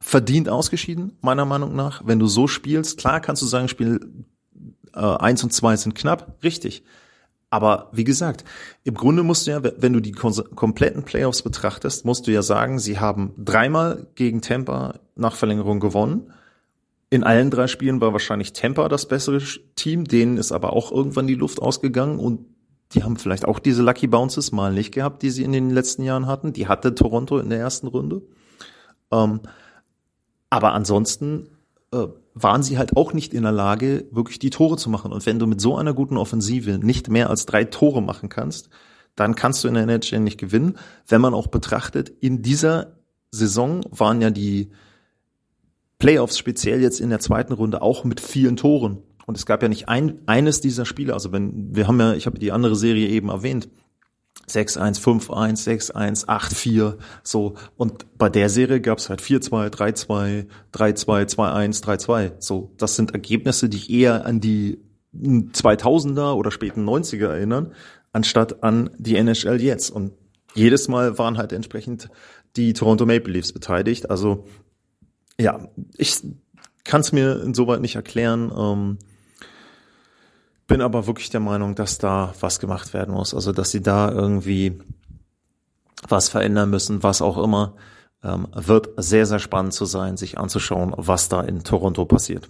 [0.00, 2.02] verdient ausgeschieden, meiner Meinung nach.
[2.04, 4.24] Wenn du so spielst, klar kannst du sagen, Spiel
[4.94, 6.82] äh, 1 und 2 sind knapp, richtig.
[7.50, 8.44] Aber wie gesagt,
[8.84, 12.78] im Grunde musst du ja, wenn du die kompletten Playoffs betrachtest, musst du ja sagen,
[12.78, 16.32] sie haben dreimal gegen Tampa nach Verlängerung gewonnen.
[17.10, 19.40] In allen drei Spielen war wahrscheinlich Tampa das bessere
[19.76, 22.44] Team, denen ist aber auch irgendwann die Luft ausgegangen und
[22.92, 26.02] die haben vielleicht auch diese Lucky Bounces mal nicht gehabt, die sie in den letzten
[26.02, 26.52] Jahren hatten.
[26.52, 28.22] Die hatte Toronto in der ersten Runde.
[29.10, 29.40] Ähm,
[30.50, 31.50] aber ansonsten
[31.92, 35.12] äh, waren sie halt auch nicht in der Lage, wirklich die Tore zu machen.
[35.12, 38.70] Und wenn du mit so einer guten Offensive nicht mehr als drei Tore machen kannst,
[39.16, 40.78] dann kannst du in der NHL nicht gewinnen.
[41.06, 42.98] Wenn man auch betrachtet, in dieser
[43.30, 44.70] Saison waren ja die
[45.98, 49.02] Playoffs speziell jetzt in der zweiten Runde auch mit vielen Toren.
[49.26, 52.26] Und es gab ja nicht ein, eines dieser Spiele, also wenn, wir haben ja, ich
[52.26, 53.68] habe die andere Serie eben erwähnt,
[54.48, 57.54] 6-1, 5-1, 6-1, 8-4, so.
[57.76, 62.32] Und bei der Serie gab es halt 4-2, 3-2, 3-2, 2-1, 3-2.
[62.38, 64.78] So, das sind Ergebnisse, die eher an die
[65.14, 67.72] 2000er oder späten 90er erinnern,
[68.12, 69.90] anstatt an die NHL jetzt.
[69.90, 70.12] Und
[70.54, 72.08] jedes Mal waren halt entsprechend
[72.56, 74.10] die Toronto Maple Leafs beteiligt.
[74.10, 74.46] Also
[75.40, 76.20] ja, ich
[76.84, 78.52] kann es mir insoweit nicht erklären.
[78.56, 78.98] Ähm,
[80.66, 83.34] bin aber wirklich der Meinung, dass da was gemacht werden muss.
[83.34, 84.78] Also, dass sie da irgendwie
[86.06, 87.74] was verändern müssen, was auch immer.
[88.22, 92.48] Ähm, wird sehr, sehr spannend zu sein, sich anzuschauen, was da in Toronto passiert.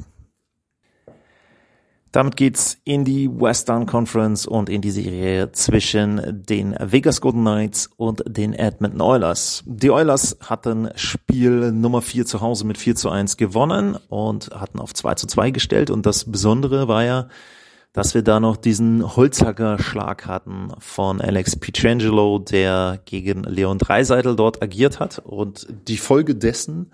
[2.13, 7.91] Damit geht's in die Western Conference und in die Serie zwischen den Vegas Golden Knights
[7.97, 9.63] und den Edmonton Oilers.
[9.67, 14.79] Die Oilers hatten Spiel Nummer 4 zu Hause mit 4 zu 1 gewonnen und hatten
[14.79, 15.91] auf 2 zu 2 gestellt.
[15.91, 17.29] Und das Besondere war ja,
[17.93, 24.63] dass wir da noch diesen Holzhacker-Schlag hatten von Alex Pietrangelo, der gegen Leon Dreiseitel dort
[24.63, 25.19] agiert hat.
[25.19, 26.93] Und die Folge dessen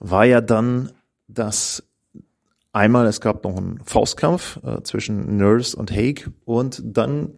[0.00, 0.90] war ja dann,
[1.28, 1.87] dass
[2.78, 7.34] einmal es gab noch einen Faustkampf äh, zwischen Nurse und Haig und dann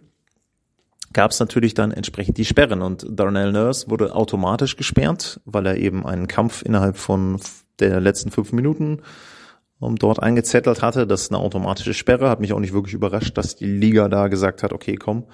[1.13, 5.77] gab es natürlich dann entsprechend die Sperren und Darnell Nurse wurde automatisch gesperrt, weil er
[5.77, 7.41] eben einen Kampf innerhalb von
[7.81, 9.03] der letzten fünf Minuten
[9.81, 11.07] um, dort eingezettelt hatte.
[11.07, 12.29] Das ist eine automatische Sperre.
[12.29, 15.25] Hat mich auch nicht wirklich überrascht, dass die Liga da gesagt hat, okay, komm,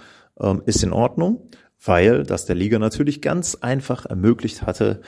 [0.40, 1.50] ähm, ist in Ordnung.
[1.84, 5.02] weil das der Liga natürlich ganz einfach ermöglicht hatte,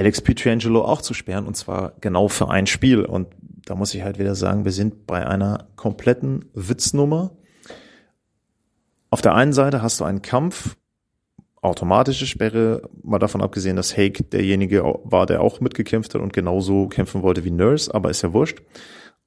[0.00, 3.04] Alex Pietrangelo auch zu sperren und zwar genau für ein Spiel.
[3.04, 3.28] Und
[3.66, 7.32] da muss ich halt wieder sagen, wir sind bei einer kompletten Witznummer.
[9.10, 10.76] Auf der einen Seite hast du einen Kampf,
[11.60, 16.88] automatische Sperre, mal davon abgesehen, dass Hake derjenige war, der auch mitgekämpft hat und genauso
[16.88, 18.62] kämpfen wollte wie Nurse, aber ist ja wurscht.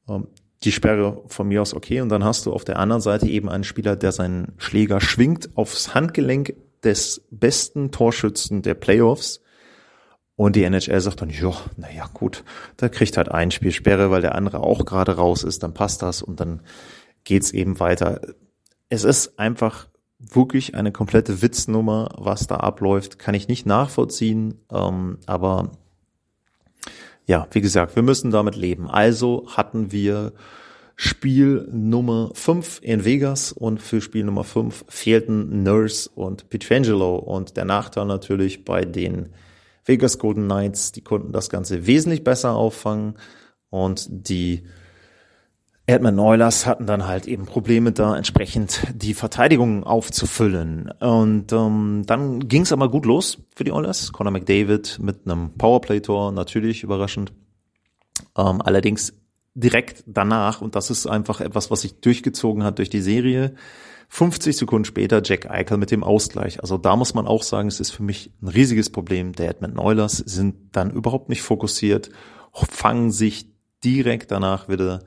[0.09, 0.27] Ähm,
[0.63, 2.01] die Sperre von mir aus okay.
[2.01, 5.55] Und dann hast du auf der anderen Seite eben einen Spieler, der seinen Schläger schwingt
[5.55, 9.42] aufs Handgelenk des besten Torschützen der Playoffs.
[10.35, 12.43] Und die NHL sagt dann, ja, naja, gut,
[12.77, 16.01] da kriegt halt ein Spiel Sperre, weil der andere auch gerade raus ist, dann passt
[16.01, 16.61] das und dann
[17.23, 18.21] geht's eben weiter.
[18.89, 25.19] Es ist einfach wirklich eine komplette Witznummer, was da abläuft, kann ich nicht nachvollziehen, ähm,
[25.25, 25.71] aber
[27.25, 28.89] ja, wie gesagt, wir müssen damit leben.
[28.89, 30.33] Also hatten wir
[30.95, 37.57] Spiel Nummer 5 in Vegas und für Spiel Nummer 5 fehlten Nurse und Pietrangelo und
[37.57, 39.29] der Nachteil natürlich bei den
[39.85, 43.15] Vegas Golden Knights, die konnten das Ganze wesentlich besser auffangen
[43.69, 44.63] und die
[45.85, 50.89] Edmund Oilers hatten dann halt eben Probleme da entsprechend die Verteidigung aufzufüllen.
[50.91, 54.13] Und ähm, dann ging es aber gut los für die Oilers.
[54.13, 57.33] Conor McDavid mit einem Powerplay-Tor, natürlich überraschend.
[58.37, 59.13] Ähm, allerdings
[59.55, 63.55] direkt danach, und das ist einfach etwas, was sich durchgezogen hat durch die Serie,
[64.09, 66.61] 50 Sekunden später Jack Eichel mit dem Ausgleich.
[66.61, 69.33] Also da muss man auch sagen, es ist für mich ein riesiges Problem.
[69.33, 72.09] Der Edmund Oilers sind dann überhaupt nicht fokussiert,
[72.53, 73.47] fangen sich
[73.83, 75.03] direkt danach wieder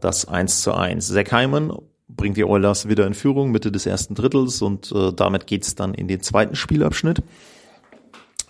[0.00, 1.08] das 1 zu 1.
[1.08, 1.72] Zach Hyman
[2.08, 5.94] bringt die Oilers wieder in Führung Mitte des ersten Drittels und äh, damit geht's dann
[5.94, 7.22] in den zweiten Spielabschnitt.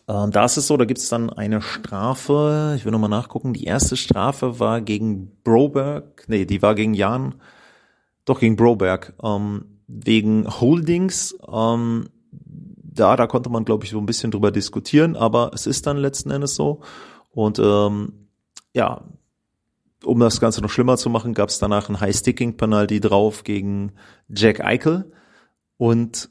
[0.09, 3.65] Ähm, da ist es so, da gibt's dann eine Strafe, ich will nochmal nachgucken, die
[3.65, 7.37] erste Strafe war gegen Broberg, nee, die war gegen Jan,
[8.25, 11.37] doch gegen Broberg, ähm, wegen Holdings.
[11.51, 12.09] Ähm,
[12.95, 15.97] da, da konnte man, glaube ich, so ein bisschen drüber diskutieren, aber es ist dann
[15.97, 16.81] letzten Endes so.
[17.31, 18.29] Und ähm,
[18.75, 19.03] ja,
[20.05, 23.93] um das Ganze noch schlimmer zu machen, gab es danach ein High-Sticking-Penalty drauf gegen
[24.29, 25.13] Jack Eichel.
[25.77, 26.31] Und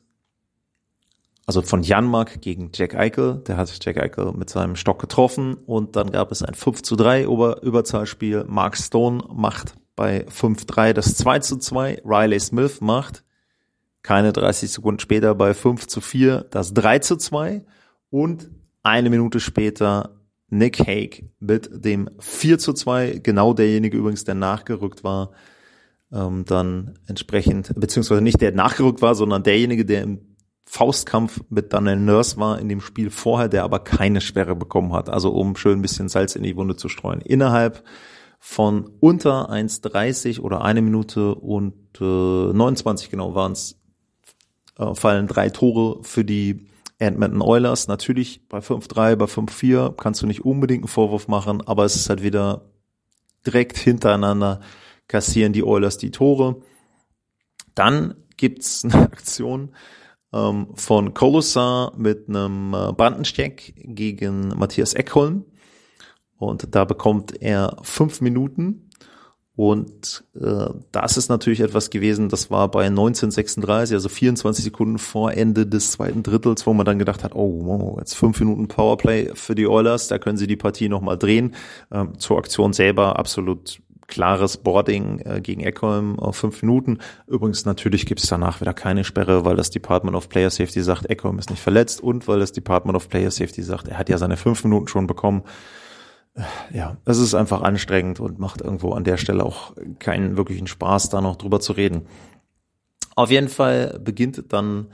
[1.45, 3.41] also von Janmark gegen Jack Eichel.
[3.47, 6.95] Der hat Jack Eichel mit seinem Stock getroffen und dann gab es ein 5 zu
[6.95, 8.45] 3 Über Überzahlspiel.
[8.47, 12.03] Mark Stone macht bei 5-3 das 2 zu 2.
[12.05, 13.23] Riley Smith macht
[14.03, 17.63] keine 30 Sekunden später bei 5 zu 4 das 3 zu 2
[18.09, 18.49] und
[18.83, 20.17] eine Minute später
[20.49, 25.31] Nick Hague mit dem 4 zu 2, genau derjenige übrigens, der nachgerückt war,
[26.11, 30.30] ähm, dann entsprechend, beziehungsweise nicht der nachgerückt war, sondern derjenige, der im
[30.73, 35.09] Faustkampf mit Daniel Nurse war in dem Spiel vorher, der aber keine Sperre bekommen hat.
[35.09, 37.19] Also um schön ein bisschen Salz in die Wunde zu streuen.
[37.19, 37.83] Innerhalb
[38.39, 42.05] von unter 1,30 oder eine Minute und äh,
[42.53, 43.81] 29 genau waren es,
[44.77, 47.89] äh, fallen drei Tore für die Edmonton Oilers.
[47.89, 52.09] Natürlich bei 5-3, bei 5-4 kannst du nicht unbedingt einen Vorwurf machen, aber es ist
[52.09, 52.71] halt wieder
[53.45, 54.61] direkt hintereinander
[55.09, 56.61] kassieren die Oilers die Tore.
[57.75, 59.73] Dann gibt's eine Aktion
[60.33, 65.45] ähm, von Kolosar mit einem äh, Bandensteck gegen Matthias Eckholm.
[66.37, 68.89] Und da bekommt er fünf Minuten
[69.55, 75.33] und äh, das ist natürlich etwas gewesen, das war bei 1936, also 24 Sekunden vor
[75.33, 79.31] Ende des zweiten Drittels, wo man dann gedacht hat, oh, wow, jetzt fünf Minuten Powerplay
[79.35, 81.53] für die Oilers, da können sie die Partie nochmal drehen.
[81.91, 86.99] Ähm, zur Aktion selber absolut klares Boarding äh, gegen Eckholm auf fünf Minuten.
[87.25, 91.09] Übrigens, natürlich gibt es danach wieder keine Sperre, weil das Department of Player Safety sagt,
[91.09, 94.19] Eckholm ist nicht verletzt und weil das Department of Player Safety sagt, er hat ja
[94.19, 95.41] seine fünf Minuten schon bekommen
[96.73, 101.09] ja, es ist einfach anstrengend und macht irgendwo an der Stelle auch keinen wirklichen Spaß,
[101.09, 102.07] da noch drüber zu reden.
[103.15, 104.87] Auf jeden Fall beginnt dann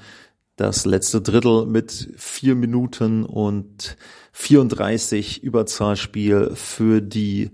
[0.56, 3.96] das letzte Drittel mit vier Minuten und
[4.32, 7.52] 34 Überzahlspiel für die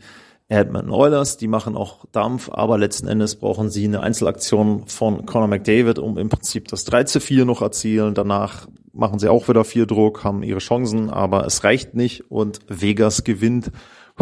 [0.54, 1.38] Edmonton Oilers.
[1.38, 6.18] Die machen auch Dampf, aber letzten Endes brauchen sie eine Einzelaktion von Conor McDavid, um
[6.18, 8.14] im Prinzip das 3 zu 4 noch erzielen.
[8.14, 12.60] Danach machen sie auch wieder viel Druck, haben ihre Chancen, aber es reicht nicht und
[12.68, 13.72] Vegas gewinnt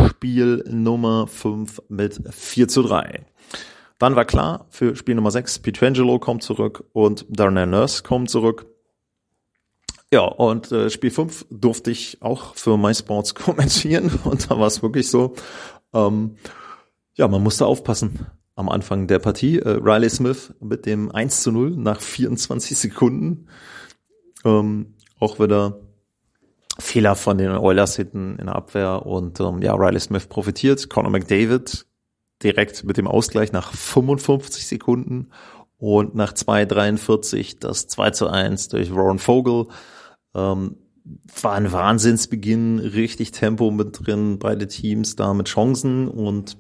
[0.07, 3.25] Spiel Nummer 5 mit 4 zu 3.
[3.99, 8.65] Dann war klar, für Spiel Nummer 6, Pietrangelo kommt zurück und Darnell Nurse kommt zurück.
[10.13, 14.81] Ja, und äh, Spiel 5 durfte ich auch für MySports kommentieren und da war es
[14.81, 15.35] wirklich so,
[15.93, 16.35] ähm,
[17.15, 19.59] ja, man musste aufpassen am Anfang der Partie.
[19.59, 23.47] Äh, Riley Smith mit dem 1 zu 0 nach 24 Sekunden
[24.43, 25.79] ähm, auch wieder
[26.79, 30.89] Fehler von den Oilers hinten in der Abwehr und ähm, ja, Riley Smith profitiert.
[30.89, 31.85] Conor McDavid
[32.41, 35.29] direkt mit dem Ausgleich nach 55 Sekunden
[35.77, 39.67] und nach 2,43 das 2 zu 1 durch Ron Vogel.
[40.33, 40.77] Ähm,
[41.41, 46.57] war ein Wahnsinnsbeginn, richtig Tempo mit drin, beide Teams da mit Chancen und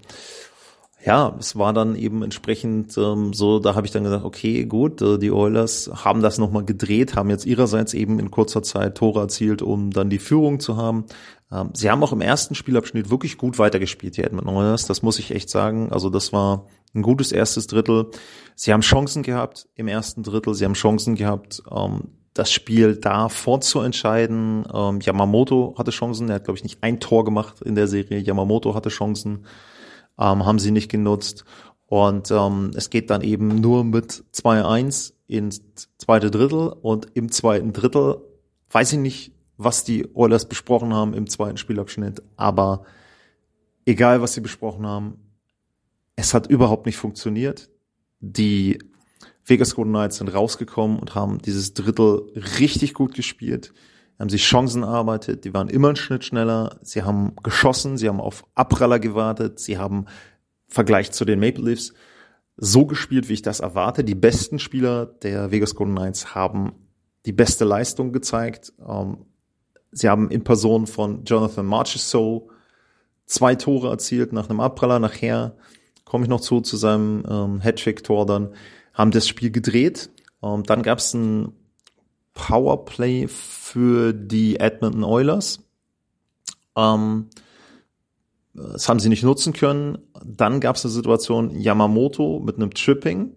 [1.03, 5.01] ja, es war dann eben entsprechend ähm, so, da habe ich dann gesagt, okay, gut,
[5.01, 9.21] äh, die Oilers haben das nochmal gedreht, haben jetzt ihrerseits eben in kurzer Zeit Tore
[9.21, 11.05] erzielt, um dann die Führung zu haben.
[11.51, 15.17] Ähm, sie haben auch im ersten Spielabschnitt wirklich gut weitergespielt, die Edmonton Oilers, das muss
[15.17, 15.91] ich echt sagen.
[15.91, 18.11] Also das war ein gutes erstes Drittel.
[18.55, 23.29] Sie haben Chancen gehabt im ersten Drittel, sie haben Chancen gehabt, ähm, das Spiel da
[23.29, 24.65] vorzuentscheiden.
[24.73, 28.19] Ähm, Yamamoto hatte Chancen, er hat, glaube ich, nicht ein Tor gemacht in der Serie.
[28.19, 29.45] Yamamoto hatte Chancen,
[30.19, 31.45] ähm, haben sie nicht genutzt.
[31.87, 35.61] Und ähm, es geht dann eben nur mit 2-1 ins
[35.97, 36.73] zweite Drittel.
[36.81, 38.21] Und im zweiten Drittel
[38.69, 42.83] weiß ich nicht, was die Oilers besprochen haben im zweiten Spielabschnitt, aber
[43.85, 45.19] egal, was sie besprochen haben,
[46.15, 47.69] es hat überhaupt nicht funktioniert.
[48.19, 48.79] Die
[49.51, 53.73] Vegas Golden Knights sind rausgekommen und haben dieses Drittel richtig gut gespielt.
[54.17, 56.77] Haben sich Chancen erarbeitet, die waren immer einen Schnitt schneller.
[56.83, 60.05] Sie haben geschossen, sie haben auf Abpraller gewartet, sie haben
[60.69, 61.93] Vergleich zu den Maple Leafs
[62.55, 64.05] so gespielt, wie ich das erwarte.
[64.05, 66.71] Die besten Spieler der Vegas Golden Knights haben
[67.25, 68.71] die beste Leistung gezeigt.
[68.87, 69.25] Ähm,
[69.91, 72.43] sie haben in Person von Jonathan Marchessault
[73.25, 74.99] zwei Tore erzielt nach einem Abpraller.
[74.99, 75.57] Nachher
[76.05, 78.53] komme ich noch zu, zu seinem ähm, Hattrick-Tor dann
[78.93, 80.09] haben das Spiel gedreht.
[80.43, 81.53] Ähm, dann gab es ein
[82.33, 85.59] Powerplay für die Edmonton Oilers.
[86.75, 87.29] Ähm,
[88.53, 89.97] das haben sie nicht nutzen können.
[90.25, 93.35] Dann gab es eine Situation Yamamoto mit einem Tripping.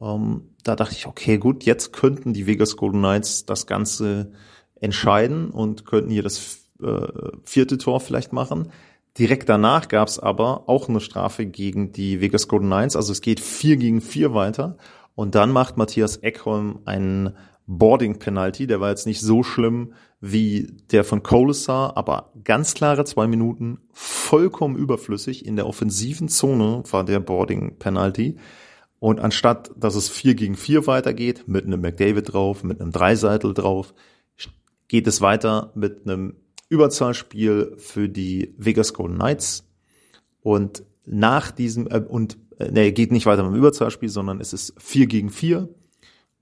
[0.00, 4.32] Ähm, da dachte ich, okay, gut, jetzt könnten die Vegas Golden Knights das Ganze
[4.80, 7.08] entscheiden und könnten hier das äh,
[7.42, 8.70] vierte Tor vielleicht machen.
[9.16, 12.96] Direkt danach gab es aber auch eine Strafe gegen die Vegas Golden Knights.
[12.96, 14.76] Also es geht vier gegen vier weiter.
[15.14, 18.66] Und dann macht Matthias Eckholm einen Boarding-Penalty.
[18.66, 23.78] Der war jetzt nicht so schlimm wie der von Colasar, aber ganz klare zwei Minuten,
[23.92, 25.46] vollkommen überflüssig.
[25.46, 28.36] In der offensiven Zone war der Boarding-Penalty.
[29.00, 33.54] Und anstatt, dass es vier gegen vier weitergeht, mit einem McDavid drauf, mit einem Dreiseitel
[33.54, 33.94] drauf,
[34.88, 36.34] geht es weiter mit einem
[36.68, 39.64] Überzahlspiel für die Vegas Golden Knights.
[40.42, 44.52] Und nach diesem, äh, und äh, nee, geht nicht weiter mit dem Überzahlspiel, sondern es
[44.52, 45.68] ist 4 gegen 4.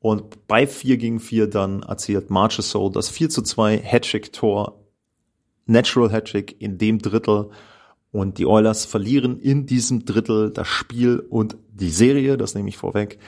[0.00, 4.80] Und bei 4 gegen 4 dann erzielt Marchessault das 4 zu 2 Hattrick-Tor,
[5.66, 7.50] Natural Hattrick in dem Drittel.
[8.12, 12.76] Und die Oilers verlieren in diesem Drittel das Spiel und die Serie, das nehme ich
[12.76, 13.18] vorweg.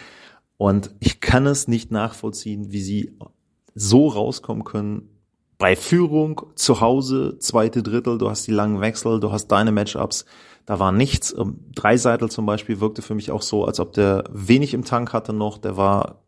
[0.57, 3.13] Und ich kann es nicht nachvollziehen, wie sie
[3.75, 5.09] so rauskommen können
[5.59, 10.25] bei Führung zu Hause, zweite Drittel, du hast die langen Wechsel, du hast deine Matchups,
[10.67, 11.35] da war nichts.
[11.37, 15.13] Ähm, Dreiseitel zum Beispiel wirkte für mich auch so, als ob der wenig im Tank
[15.13, 16.23] hatte noch, der war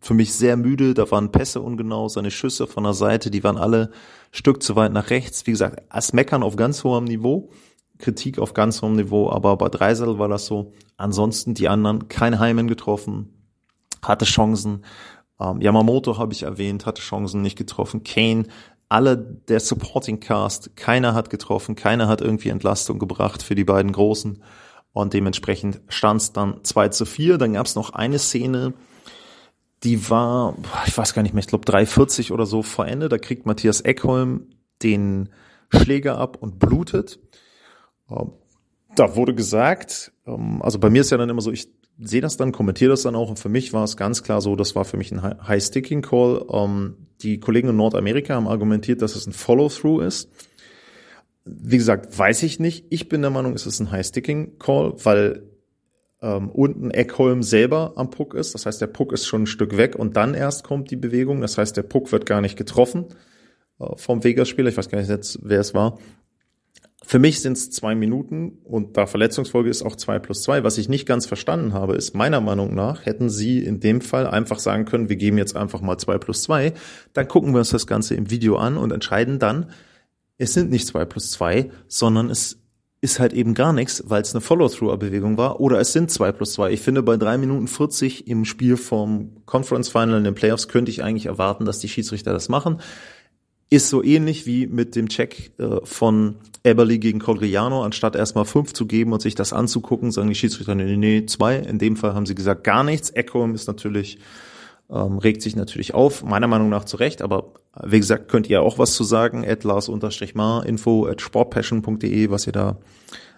[0.00, 3.56] für mich sehr müde, da waren Pässe ungenau, seine Schüsse von der Seite, die waren
[3.56, 3.90] alle
[4.32, 5.46] Stück zu weit nach rechts.
[5.46, 7.50] Wie gesagt, als Meckern auf ganz hohem Niveau,
[7.98, 10.72] Kritik auf ganz hohem Niveau, aber bei Dreiseitel war das so.
[10.96, 13.28] Ansonsten die anderen, kein Heimen getroffen,
[14.02, 14.84] hatte Chancen,
[15.40, 18.04] ähm, Yamamoto habe ich erwähnt, hatte Chancen nicht getroffen.
[18.04, 18.44] Kane,
[18.88, 23.92] alle der Supporting Cast, keiner hat getroffen, keiner hat irgendwie Entlastung gebracht für die beiden
[23.92, 24.42] Großen.
[24.92, 27.38] Und dementsprechend stand es dann 2 zu 4.
[27.38, 28.74] Dann gab es noch eine Szene,
[29.84, 33.08] die war, ich weiß gar nicht mehr, ich glaube 3,40 oder so vor Ende.
[33.08, 34.48] Da kriegt Matthias Eckholm
[34.82, 35.30] den
[35.70, 37.20] Schläger ab und blutet.
[38.10, 38.32] Ähm,
[38.96, 41.68] da wurde gesagt, ähm, also bei mir ist ja dann immer so, ich
[42.02, 44.56] sehe das dann, kommentiere das dann auch und für mich war es ganz klar so,
[44.56, 46.46] das war für mich ein High-Sticking-Call.
[46.50, 50.30] Ähm, die Kollegen in Nordamerika haben argumentiert, dass es ein Follow-through ist.
[51.44, 52.86] Wie gesagt, weiß ich nicht.
[52.90, 55.42] Ich bin der Meinung, es ist ein High-Sticking-Call, weil
[56.22, 58.54] ähm, unten Eckholm selber am Puck ist.
[58.54, 61.40] Das heißt, der Puck ist schon ein Stück weg und dann erst kommt die Bewegung.
[61.40, 63.06] Das heißt, der Puck wird gar nicht getroffen
[63.78, 64.68] äh, vom Vegas-Spieler.
[64.68, 65.98] Ich weiß gar nicht jetzt, wer es war.
[67.04, 70.64] Für mich sind es zwei Minuten und da Verletzungsfolge ist auch zwei plus zwei.
[70.64, 74.26] Was ich nicht ganz verstanden habe, ist meiner Meinung nach hätten sie in dem Fall
[74.26, 76.74] einfach sagen können, wir geben jetzt einfach mal zwei plus zwei.
[77.14, 79.70] Dann gucken wir uns das Ganze im Video an und entscheiden dann,
[80.36, 82.60] es sind nicht zwei plus zwei, sondern es
[83.02, 86.52] ist halt eben gar nichts, weil es eine Follow-through-Bewegung war, oder es sind zwei plus
[86.52, 86.70] zwei.
[86.70, 90.90] Ich finde, bei drei Minuten 40 im Spiel vom Conference Final in den Playoffs könnte
[90.90, 92.80] ich eigentlich erwarten, dass die Schiedsrichter das machen.
[93.70, 98.72] Ist so ähnlich wie mit dem Check äh, von Eberly gegen Codriano, anstatt erstmal fünf
[98.72, 101.56] zu geben und sich das anzugucken, sagen die Schiedsrichter, nee, nee, zwei.
[101.56, 103.10] In dem Fall haben sie gesagt, gar nichts.
[103.14, 104.18] Echo ist natürlich,
[104.90, 108.60] ähm, regt sich natürlich auf, meiner Meinung nach zu Recht, aber wie gesagt, könnt ihr
[108.60, 112.78] auch was zu sagen, at lars-mar, info at sportpassion.de, was ihr da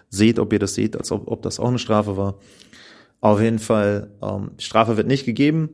[0.09, 2.35] seht, ob ihr das seht, als ob, ob das auch eine Strafe war.
[3.21, 5.69] Auf jeden Fall, ähm, Strafe wird nicht gegeben.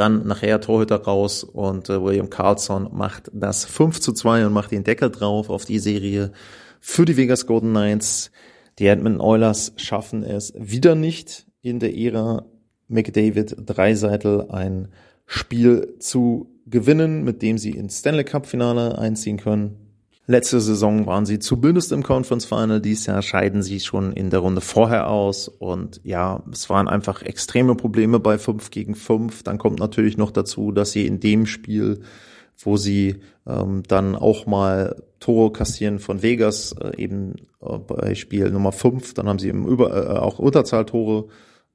[0.00, 4.70] Dann nachher Torhüter raus und äh, William Carlson macht das 5 zu 2 und macht
[4.70, 6.32] den Deckel drauf auf die Serie
[6.80, 8.30] für die Vegas Golden Knights.
[8.78, 12.46] Die Edmonton Oilers schaffen es wieder nicht in der Ära
[12.88, 14.88] McDavid Dreiseitel ein
[15.26, 19.89] Spiel zu gewinnen, mit dem sie ins Stanley Cup Finale einziehen können.
[20.30, 22.80] Letzte Saison waren sie zumindest im Conference Final.
[22.80, 25.48] Dieses Jahr scheiden sie schon in der Runde vorher aus.
[25.48, 29.42] Und ja, es waren einfach extreme Probleme bei 5 gegen 5.
[29.42, 32.02] Dann kommt natürlich noch dazu, dass sie in dem Spiel,
[32.58, 38.52] wo sie ähm, dann auch mal Tore kassieren von Vegas, äh, eben äh, bei Spiel
[38.52, 41.24] Nummer 5, dann haben sie eben über, äh, auch Unterzahltore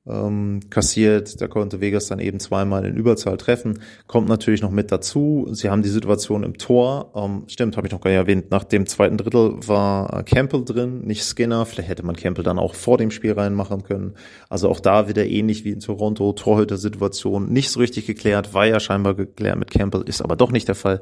[0.08, 1.42] ähm, kassiert.
[1.42, 3.80] Da konnte Vegas dann eben zweimal in Überzahl treffen.
[4.08, 5.48] Kommt natürlich noch mit dazu.
[5.52, 7.12] Sie haben die Situation im Tor.
[7.16, 8.52] Ähm, stimmt, habe ich noch gar nicht erwähnt.
[8.52, 11.66] Nach dem zweiten Drittel war Campbell drin, nicht Skinner.
[11.66, 14.14] Vielleicht hätte man Campbell dann auch vor dem Spiel reinmachen können.
[14.50, 16.34] Also auch da wieder ähnlich wie in Toronto.
[16.34, 18.54] Torhüter-Situation nicht so richtig geklärt.
[18.54, 21.02] War ja scheinbar geklärt mit Campbell, ist aber doch nicht der Fall.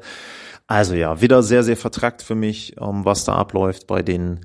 [0.66, 4.40] Also ja, wieder sehr, sehr vertrackt für mich, ähm, was da abläuft bei den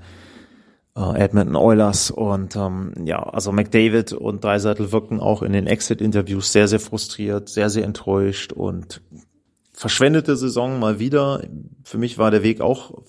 [0.99, 6.51] äh, Edmonton Oilers und ähm, ja, also McDavid und Dreiseitel wirken auch in den Exit-Interviews
[6.51, 9.01] sehr, sehr frustriert, sehr, sehr enttäuscht und
[9.71, 11.41] verschwendete Saison mal wieder.
[11.85, 13.01] Für mich war der Weg auch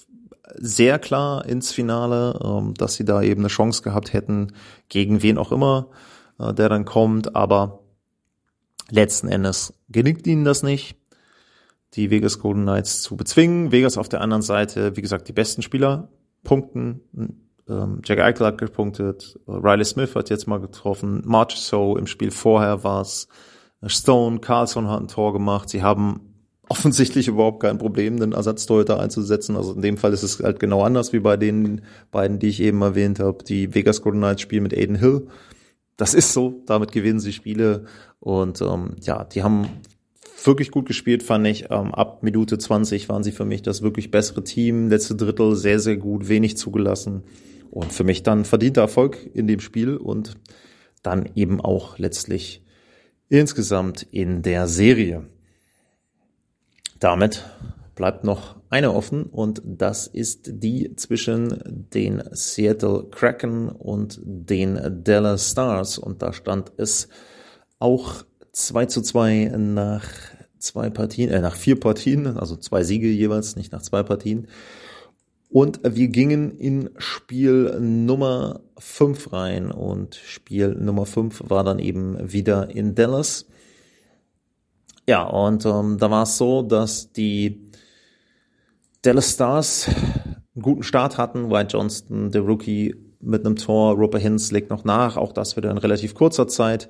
[0.55, 4.53] sehr klar ins Finale, ähm, dass sie da eben eine Chance gehabt hätten,
[4.89, 5.89] gegen wen auch immer,
[6.39, 7.81] äh, der dann kommt, aber
[8.89, 10.97] letzten Endes gelingt ihnen das nicht
[11.95, 13.73] die Vegas Golden Knights zu bezwingen.
[13.73, 16.09] Vegas auf der anderen Seite, wie gesagt, die besten Spieler
[16.45, 17.01] punkten,
[17.71, 22.31] ähm, Jack Eichel hat gepunktet, Riley Smith hat jetzt mal getroffen, March So im Spiel
[22.31, 23.29] vorher war es,
[23.87, 25.69] Stone, Carlson hat ein Tor gemacht.
[25.69, 26.21] Sie haben
[26.69, 29.57] offensichtlich überhaupt kein Problem, den Ersatztorhüter einzusetzen.
[29.57, 32.63] Also in dem Fall ist es halt genau anders wie bei den beiden, die ich
[32.63, 33.43] eben erwähnt habe.
[33.45, 35.27] Die Vegas Golden Knights spielen mit Aiden Hill.
[35.97, 37.87] Das ist so, damit gewinnen sie Spiele.
[38.21, 39.67] Und ähm, ja, die haben
[40.45, 41.71] wirklich gut gespielt, fand ich.
[41.71, 44.89] Ähm, ab Minute 20 waren sie für mich das wirklich bessere Team.
[44.89, 47.25] Letzte Drittel sehr, sehr gut, wenig zugelassen.
[47.71, 50.35] Und für mich dann verdienter Erfolg in dem Spiel und
[51.03, 52.65] dann eben auch letztlich
[53.29, 55.29] insgesamt in der Serie.
[56.99, 57.45] Damit
[57.95, 65.51] bleibt noch eine offen und das ist die zwischen den Seattle Kraken und den Dallas
[65.51, 67.09] Stars und da stand es
[67.79, 70.05] auch 2 zu 2 nach
[70.61, 74.47] zwei Partien, äh, nach vier Partien, also zwei Siege jeweils, nicht nach zwei Partien.
[75.51, 82.33] Und wir gingen in Spiel Nummer 5 rein und Spiel Nummer 5 war dann eben
[82.33, 83.47] wieder in Dallas.
[85.09, 87.69] Ja, und ähm, da war es so, dass die
[89.03, 89.89] Dallas Stars
[90.55, 91.51] einen guten Start hatten.
[91.51, 93.97] White Johnston, der Rookie, mit einem Tor.
[93.97, 96.89] Roper Hintz legt noch nach, auch das wieder in relativ kurzer Zeit.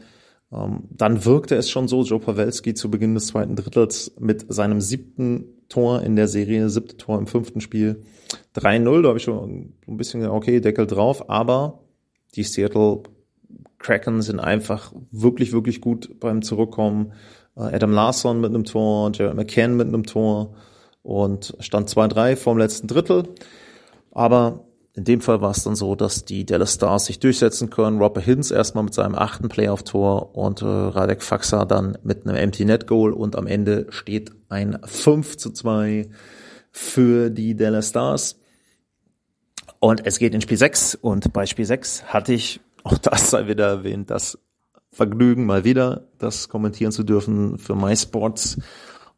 [0.53, 4.80] Ähm, dann wirkte es schon so, Joe Pawelski zu Beginn des zweiten Drittels mit seinem
[4.80, 8.03] siebten Tor in der Serie, siebte Tor im fünften Spiel.
[8.57, 11.80] 3-0, da habe ich schon ein bisschen, okay, Deckel drauf, aber
[12.34, 13.03] die Seattle
[13.78, 17.12] Kraken sind einfach wirklich, wirklich gut beim Zurückkommen.
[17.57, 20.55] Äh, Adam Larson mit einem Tor, Jared McCann mit einem Tor
[21.03, 23.28] und stand 2-3 vorm letzten Drittel.
[24.12, 24.64] Aber
[24.95, 28.01] in dem Fall war es dann so, dass die Dallas Stars sich durchsetzen können.
[28.01, 32.64] Robert Hintz erstmal mit seinem achten Playoff-Tor und äh, Radek Faxa dann mit einem Empty
[32.64, 36.11] Net Goal und am Ende steht ein 5 zu 2
[36.72, 38.41] für die Dallas Stars.
[39.78, 43.47] Und es geht in Spiel 6 und bei Spiel 6 hatte ich, auch das sei
[43.47, 44.38] wieder erwähnt, das
[44.93, 48.59] Vergnügen mal wieder, das kommentieren zu dürfen für MySports.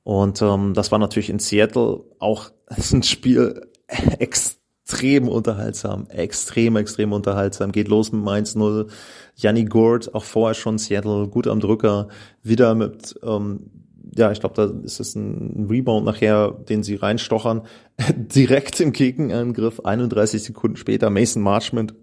[0.05, 2.51] Und ähm, das war natürlich in Seattle auch
[2.93, 3.71] ein Spiel
[4.19, 7.73] extrem extrem unterhaltsam, extrem, extrem unterhaltsam.
[7.73, 8.91] Geht los mit 1-0.
[9.37, 12.09] Janni Gord, auch vorher schon Seattle, gut am Drücker,
[12.43, 13.71] wieder mit, ähm,
[14.15, 17.63] ja, ich glaube, da ist es ein Rebound nachher, den sie reinstochern.
[18.17, 21.95] Direkt im Gegenangriff, 31 Sekunden später, Mason Marchment,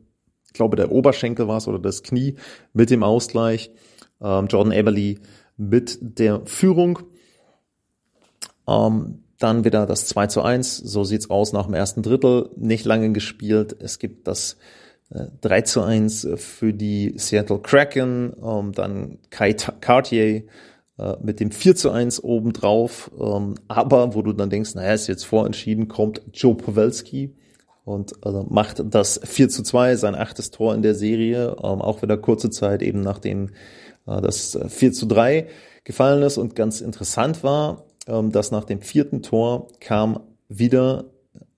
[0.47, 2.35] ich glaube, der Oberschenkel war es oder das Knie
[2.73, 3.69] mit dem Ausgleich.
[4.19, 5.19] Ähm, Jordan Eberly
[5.57, 6.99] mit der Führung.
[8.67, 10.77] Ähm, dann wieder das 2 zu 1.
[10.77, 12.49] So sieht's aus nach dem ersten Drittel.
[12.57, 13.75] Nicht lange gespielt.
[13.79, 14.57] Es gibt das
[15.09, 18.33] äh, 3 zu 1 für die Seattle Kraken.
[18.43, 20.43] Ähm, dann Kai Cartier
[20.97, 23.09] äh, mit dem 4 zu 1 obendrauf.
[23.19, 27.33] Ähm, aber wo du dann denkst, naja, ist jetzt vorentschieden, kommt Joe Pawelski
[27.85, 31.55] und äh, macht das 4 zu 2, sein achtes Tor in der Serie.
[31.63, 33.51] Ähm, auch wieder kurze Zeit eben nachdem
[34.05, 35.47] äh, das 4 zu 3
[35.85, 36.37] gefallen ist.
[36.37, 37.85] Und ganz interessant war,
[38.31, 41.05] dass nach dem vierten Tor kam wieder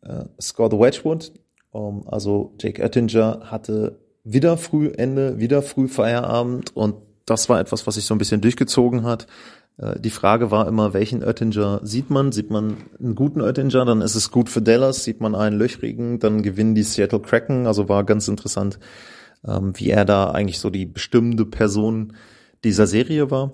[0.01, 1.31] äh, Scott Wedgwood.
[1.73, 6.95] Ähm, also Jake Oettinger hatte wieder früh Ende, wieder früh Feierabend und
[7.25, 9.27] das war etwas, was sich so ein bisschen durchgezogen hat.
[9.77, 12.31] Äh, die Frage war immer, welchen Oettinger sieht man?
[12.31, 15.03] Sieht man einen guten Oettinger, dann ist es gut für Dallas.
[15.03, 17.67] Sieht man einen löchrigen, dann gewinnen die Seattle Kraken.
[17.67, 18.79] Also war ganz interessant,
[19.45, 22.13] ähm, wie er da eigentlich so die bestimmende Person
[22.63, 23.53] dieser Serie war.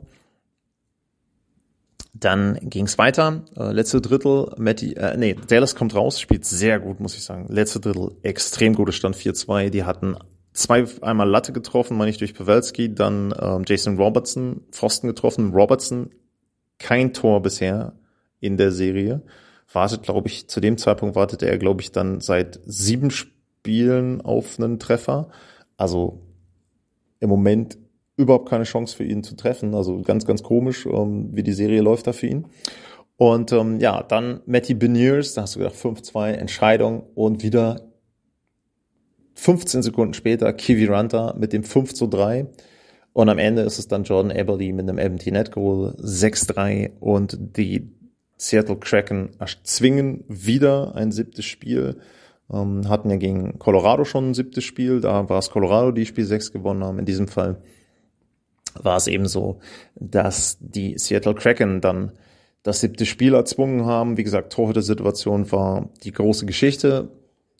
[2.19, 3.43] Dann ging es weiter.
[3.55, 7.45] Äh, letzte Drittel, Matty, äh, nee, Dallas kommt raus, spielt sehr gut, muss ich sagen.
[7.49, 9.69] Letzte Drittel, extrem gutes Stand 4-2.
[9.69, 10.15] Die hatten
[10.53, 15.53] zwei einmal Latte getroffen, meine ich durch Pawelski, dann ähm, Jason Robertson, Pfosten getroffen.
[15.53, 16.09] Robertson,
[16.79, 17.93] kein Tor bisher
[18.39, 19.21] in der Serie.
[19.71, 24.57] Wartet, glaube ich, zu dem Zeitpunkt wartete er, glaube ich, dann seit sieben Spielen auf
[24.57, 25.29] einen Treffer.
[25.75, 26.23] Also
[27.19, 27.77] im Moment
[28.17, 29.73] überhaupt keine Chance für ihn zu treffen.
[29.73, 32.47] Also ganz, ganz komisch, ähm, wie die Serie läuft da für ihn.
[33.15, 37.87] Und ähm, ja, dann Matty Beniers, da hast du gedacht 5-2, Entscheidung und wieder
[39.35, 42.47] 15 Sekunden später Kiwi Runter mit dem 5 zu 3.
[43.13, 47.37] Und am Ende ist es dann Jordan Eberly mit einem Empty Net Goal 6-3 und
[47.57, 47.91] die
[48.37, 49.31] Seattle Kraken
[49.63, 51.97] zwingen wieder ein siebtes Spiel.
[52.51, 56.25] Ähm, hatten ja gegen Colorado schon ein siebtes Spiel, da war es Colorado, die Spiel
[56.25, 56.99] 6 gewonnen haben.
[56.99, 57.61] In diesem Fall
[58.83, 59.59] war es eben so,
[59.95, 62.11] dass die Seattle Kraken dann
[62.63, 64.17] das siebte Spiel erzwungen haben.
[64.17, 67.09] Wie gesagt, Torhüter-Situation war die große Geschichte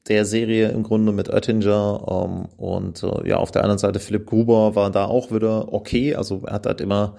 [0.08, 4.26] der Serie im Grunde mit Oettinger ähm, und äh, ja, auf der anderen Seite Philipp
[4.26, 7.16] Gruber war da auch wieder okay, also er hat halt immer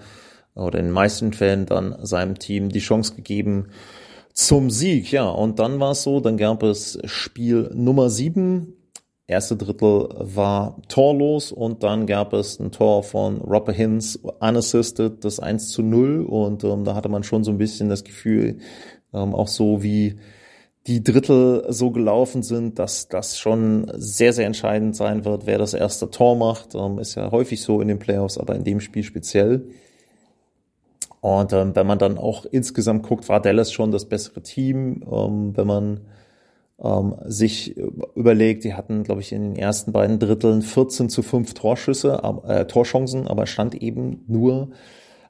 [0.55, 3.67] oder in den meisten Fällen dann seinem Team die Chance gegeben
[4.33, 8.73] zum Sieg, ja, und dann war es so, dann gab es Spiel Nummer sieben,
[9.29, 15.39] erste Drittel war torlos und dann gab es ein Tor von Robert Hins unassisted, das
[15.39, 18.57] 1 zu 0 und ähm, da hatte man schon so ein bisschen das Gefühl,
[19.13, 20.17] ähm, auch so wie
[20.87, 25.73] die Drittel so gelaufen sind, dass das schon sehr, sehr entscheidend sein wird, wer das
[25.73, 26.73] erste Tor macht.
[26.73, 29.67] Ähm, ist ja häufig so in den Playoffs, aber in dem Spiel speziell.
[31.21, 35.03] Und ähm, wenn man dann auch insgesamt guckt, war Dallas schon das bessere Team.
[35.11, 36.01] Ähm, wenn man
[36.81, 37.77] ähm, sich
[38.15, 42.65] überlegt, die hatten, glaube ich, in den ersten beiden Dritteln 14 zu 5 Torschüsse, äh,
[42.65, 44.69] Torchancen, aber stand eben nur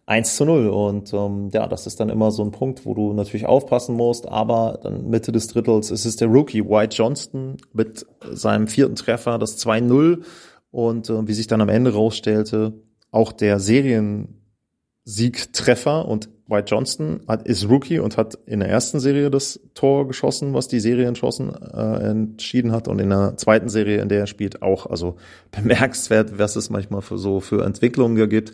[0.06, 0.68] 1 zu 0.
[0.68, 4.28] Und ähm, ja, das ist dann immer so ein Punkt, wo du natürlich aufpassen musst.
[4.28, 9.38] Aber dann Mitte des Drittels ist es der Rookie White Johnston mit seinem vierten Treffer,
[9.38, 10.24] das 2-0.
[10.72, 12.74] Und äh, wie sich dann am Ende rausstellte,
[13.12, 19.30] auch der Seriensiegtreffer und White Johnston hat, ist Rookie und hat in der ersten Serie
[19.30, 22.88] das Tor geschossen, was die Serie entschossen, äh, entschieden hat.
[22.88, 24.86] Und in der zweiten Serie, in der er spielt, auch.
[24.86, 25.18] Also
[25.52, 28.54] bemerkenswert, was es manchmal für so für Entwicklungen gibt.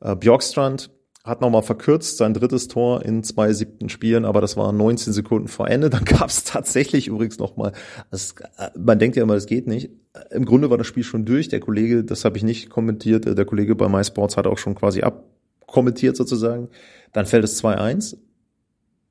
[0.00, 0.90] Äh, Bjorkstrand
[1.24, 5.48] hat nochmal verkürzt sein drittes Tor in zwei siebten Spielen, aber das war 19 Sekunden
[5.48, 5.90] vor Ende.
[5.90, 7.72] Dann gab es tatsächlich übrigens nochmal,
[8.10, 8.18] äh,
[8.78, 9.90] man denkt ja immer, das geht nicht.
[10.30, 11.48] Im Grunde war das Spiel schon durch.
[11.48, 14.74] Der Kollege, das habe ich nicht kommentiert, äh, der Kollege bei MySports hat auch schon
[14.74, 16.68] quasi abkommentiert sozusagen.
[17.12, 18.16] Dann fällt es 2-1.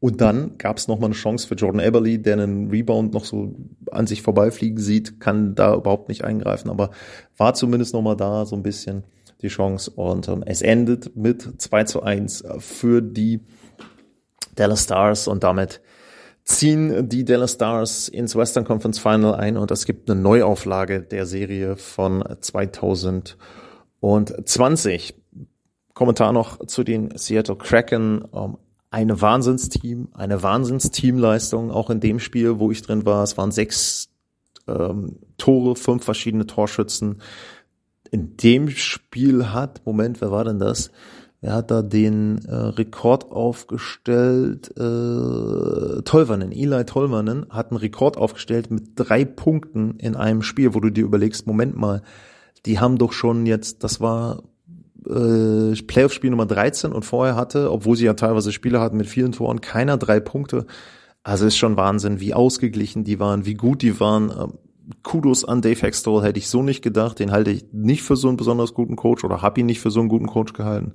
[0.02, 3.54] Und dann gab es nochmal eine Chance für Jordan Eberly, der einen Rebound noch so
[3.92, 6.92] an sich vorbeifliegen sieht, kann da überhaupt nicht eingreifen, aber
[7.36, 9.04] war zumindest nochmal da so ein bisschen
[9.42, 9.92] die Chance.
[9.92, 13.42] Und ähm, es endet mit 2 zu 1 für die
[14.56, 15.82] Dallas Stars und damit
[16.46, 21.26] ziehen die Dallas Stars ins Western Conference Final ein und es gibt eine Neuauflage der
[21.26, 25.16] Serie von 2020.
[26.00, 28.24] Kommentar noch zu den Seattle Kraken.
[28.34, 28.58] Ähm,
[28.90, 33.22] eine Wahnsinnsteam, eine Wahnsinnsteamleistung, auch in dem Spiel, wo ich drin war.
[33.22, 34.08] Es waren sechs
[34.66, 37.22] ähm, Tore, fünf verschiedene Torschützen
[38.12, 40.90] in dem Spiel hat, Moment, wer war denn das?
[41.42, 44.72] Wer hat da den äh, Rekord aufgestellt?
[44.78, 50.80] Äh, Tolvanen, Eli Tolvanen hat einen Rekord aufgestellt mit drei Punkten in einem Spiel, wo
[50.80, 52.04] du dir überlegst, Moment mal,
[52.66, 54.44] die haben doch schon jetzt, das war
[55.08, 59.32] äh, Playoff-Spiel Nummer 13 und vorher hatte, obwohl sie ja teilweise Spiele hatten mit vielen
[59.32, 60.66] Toren, keiner drei Punkte.
[61.24, 64.32] Also ist schon Wahnsinn, wie ausgeglichen die waren, wie gut die waren.
[64.32, 64.54] Ähm,
[65.04, 67.20] Kudos an Dave Hextall, hätte ich so nicht gedacht.
[67.20, 69.92] Den halte ich nicht für so einen besonders guten Coach oder habe ihn nicht für
[69.92, 70.94] so einen guten Coach gehalten.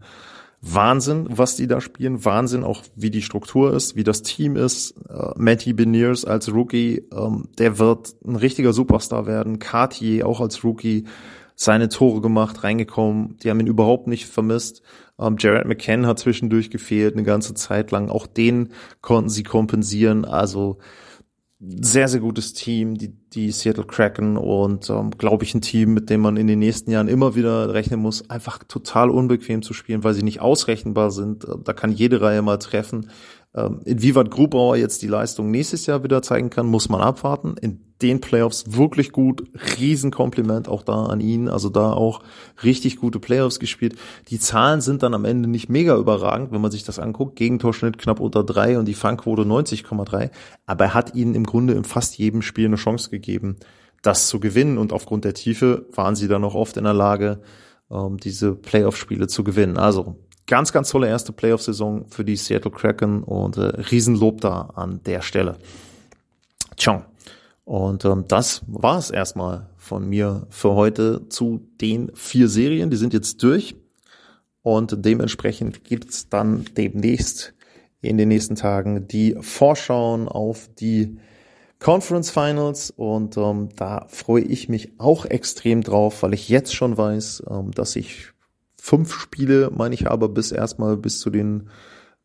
[0.60, 2.24] Wahnsinn, was die da spielen.
[2.24, 4.94] Wahnsinn auch, wie die Struktur ist, wie das Team ist.
[5.10, 9.58] Uh, Matty Beniers als Rookie, ähm, der wird ein richtiger Superstar werden.
[9.58, 11.04] Cartier auch als Rookie
[11.54, 13.36] seine Tore gemacht, reingekommen.
[13.38, 14.82] Die haben ihn überhaupt nicht vermisst.
[15.18, 18.08] Ähm, Jared McCann hat zwischendurch gefehlt, eine ganze Zeit lang.
[18.08, 20.24] Auch den konnten sie kompensieren.
[20.24, 20.78] Also
[21.60, 26.10] sehr, sehr gutes Team, die, die Seattle Kraken und ähm, glaube ich ein Team, mit
[26.10, 30.04] dem man in den nächsten Jahren immer wieder rechnen muss, einfach total unbequem zu spielen,
[30.04, 31.46] weil sie nicht ausrechenbar sind.
[31.64, 33.10] Da kann jede Reihe mal treffen.
[33.56, 37.54] Ähm, inwieweit Grubauer jetzt die Leistung nächstes Jahr wieder zeigen kann, muss man abwarten.
[37.60, 39.44] In den Playoffs wirklich gut.
[39.78, 41.48] Riesenkompliment auch da an ihn.
[41.48, 42.22] Also da auch
[42.62, 43.96] richtig gute Playoffs gespielt.
[44.28, 47.36] Die Zahlen sind dann am Ende nicht mega überragend, wenn man sich das anguckt.
[47.36, 50.30] Gegentorschnitt knapp unter drei und die Fangquote 90,3.
[50.66, 53.56] Aber er hat ihnen im Grunde in fast jedem Spiel eine Chance gegeben,
[54.02, 54.78] das zu gewinnen.
[54.78, 57.40] Und aufgrund der Tiefe waren sie dann auch oft in der Lage,
[57.90, 59.78] ähm, diese Playoff-Spiele zu gewinnen.
[59.78, 60.16] Also
[60.46, 65.22] ganz, ganz tolle erste Playoff-Saison für die Seattle Kraken und äh, Riesenlob da an der
[65.22, 65.56] Stelle.
[66.76, 67.04] Ciao.
[67.64, 72.90] Und ähm, das war es erstmal von mir für heute zu den vier Serien.
[72.90, 73.76] Die sind jetzt durch.
[74.62, 77.54] Und dementsprechend gibt's dann demnächst
[78.00, 81.18] in den nächsten Tagen die Vorschauen auf die
[81.78, 82.90] Conference Finals.
[82.90, 87.70] Und ähm, da freue ich mich auch extrem drauf, weil ich jetzt schon weiß, ähm,
[87.72, 88.33] dass ich
[88.84, 91.70] fünf Spiele, meine ich aber, bis erstmal bis zu den,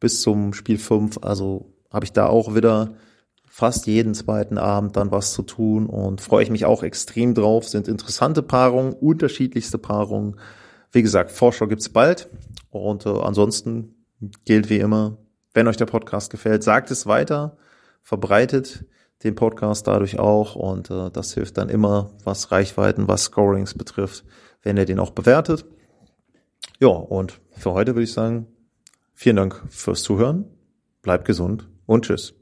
[0.02, 1.18] bis zum Spiel fünf.
[1.22, 2.96] Also habe ich da auch wieder
[3.48, 7.66] fast jeden zweiten Abend dann was zu tun und freue ich mich auch extrem drauf.
[7.70, 10.38] Sind interessante Paarungen, unterschiedlichste Paarungen.
[10.92, 12.28] Wie gesagt, Vorschau gibt's bald.
[12.72, 13.96] Und äh, ansonsten
[14.44, 15.18] gilt wie immer,
[15.54, 17.56] wenn euch der Podcast gefällt, sagt es weiter,
[18.04, 18.84] verbreitet
[19.24, 24.26] den Podcast dadurch auch und äh, das hilft dann immer, was Reichweiten, was Scorings betrifft,
[24.62, 25.66] wenn ihr den auch bewertet.
[26.82, 28.48] Ja, und für heute würde ich sagen,
[29.14, 30.46] vielen Dank fürs Zuhören,
[31.02, 32.34] bleibt gesund und tschüss.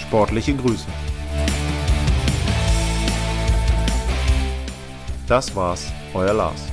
[0.00, 0.86] Sportliche Grüße.
[5.26, 6.69] Das war's, euer Lars.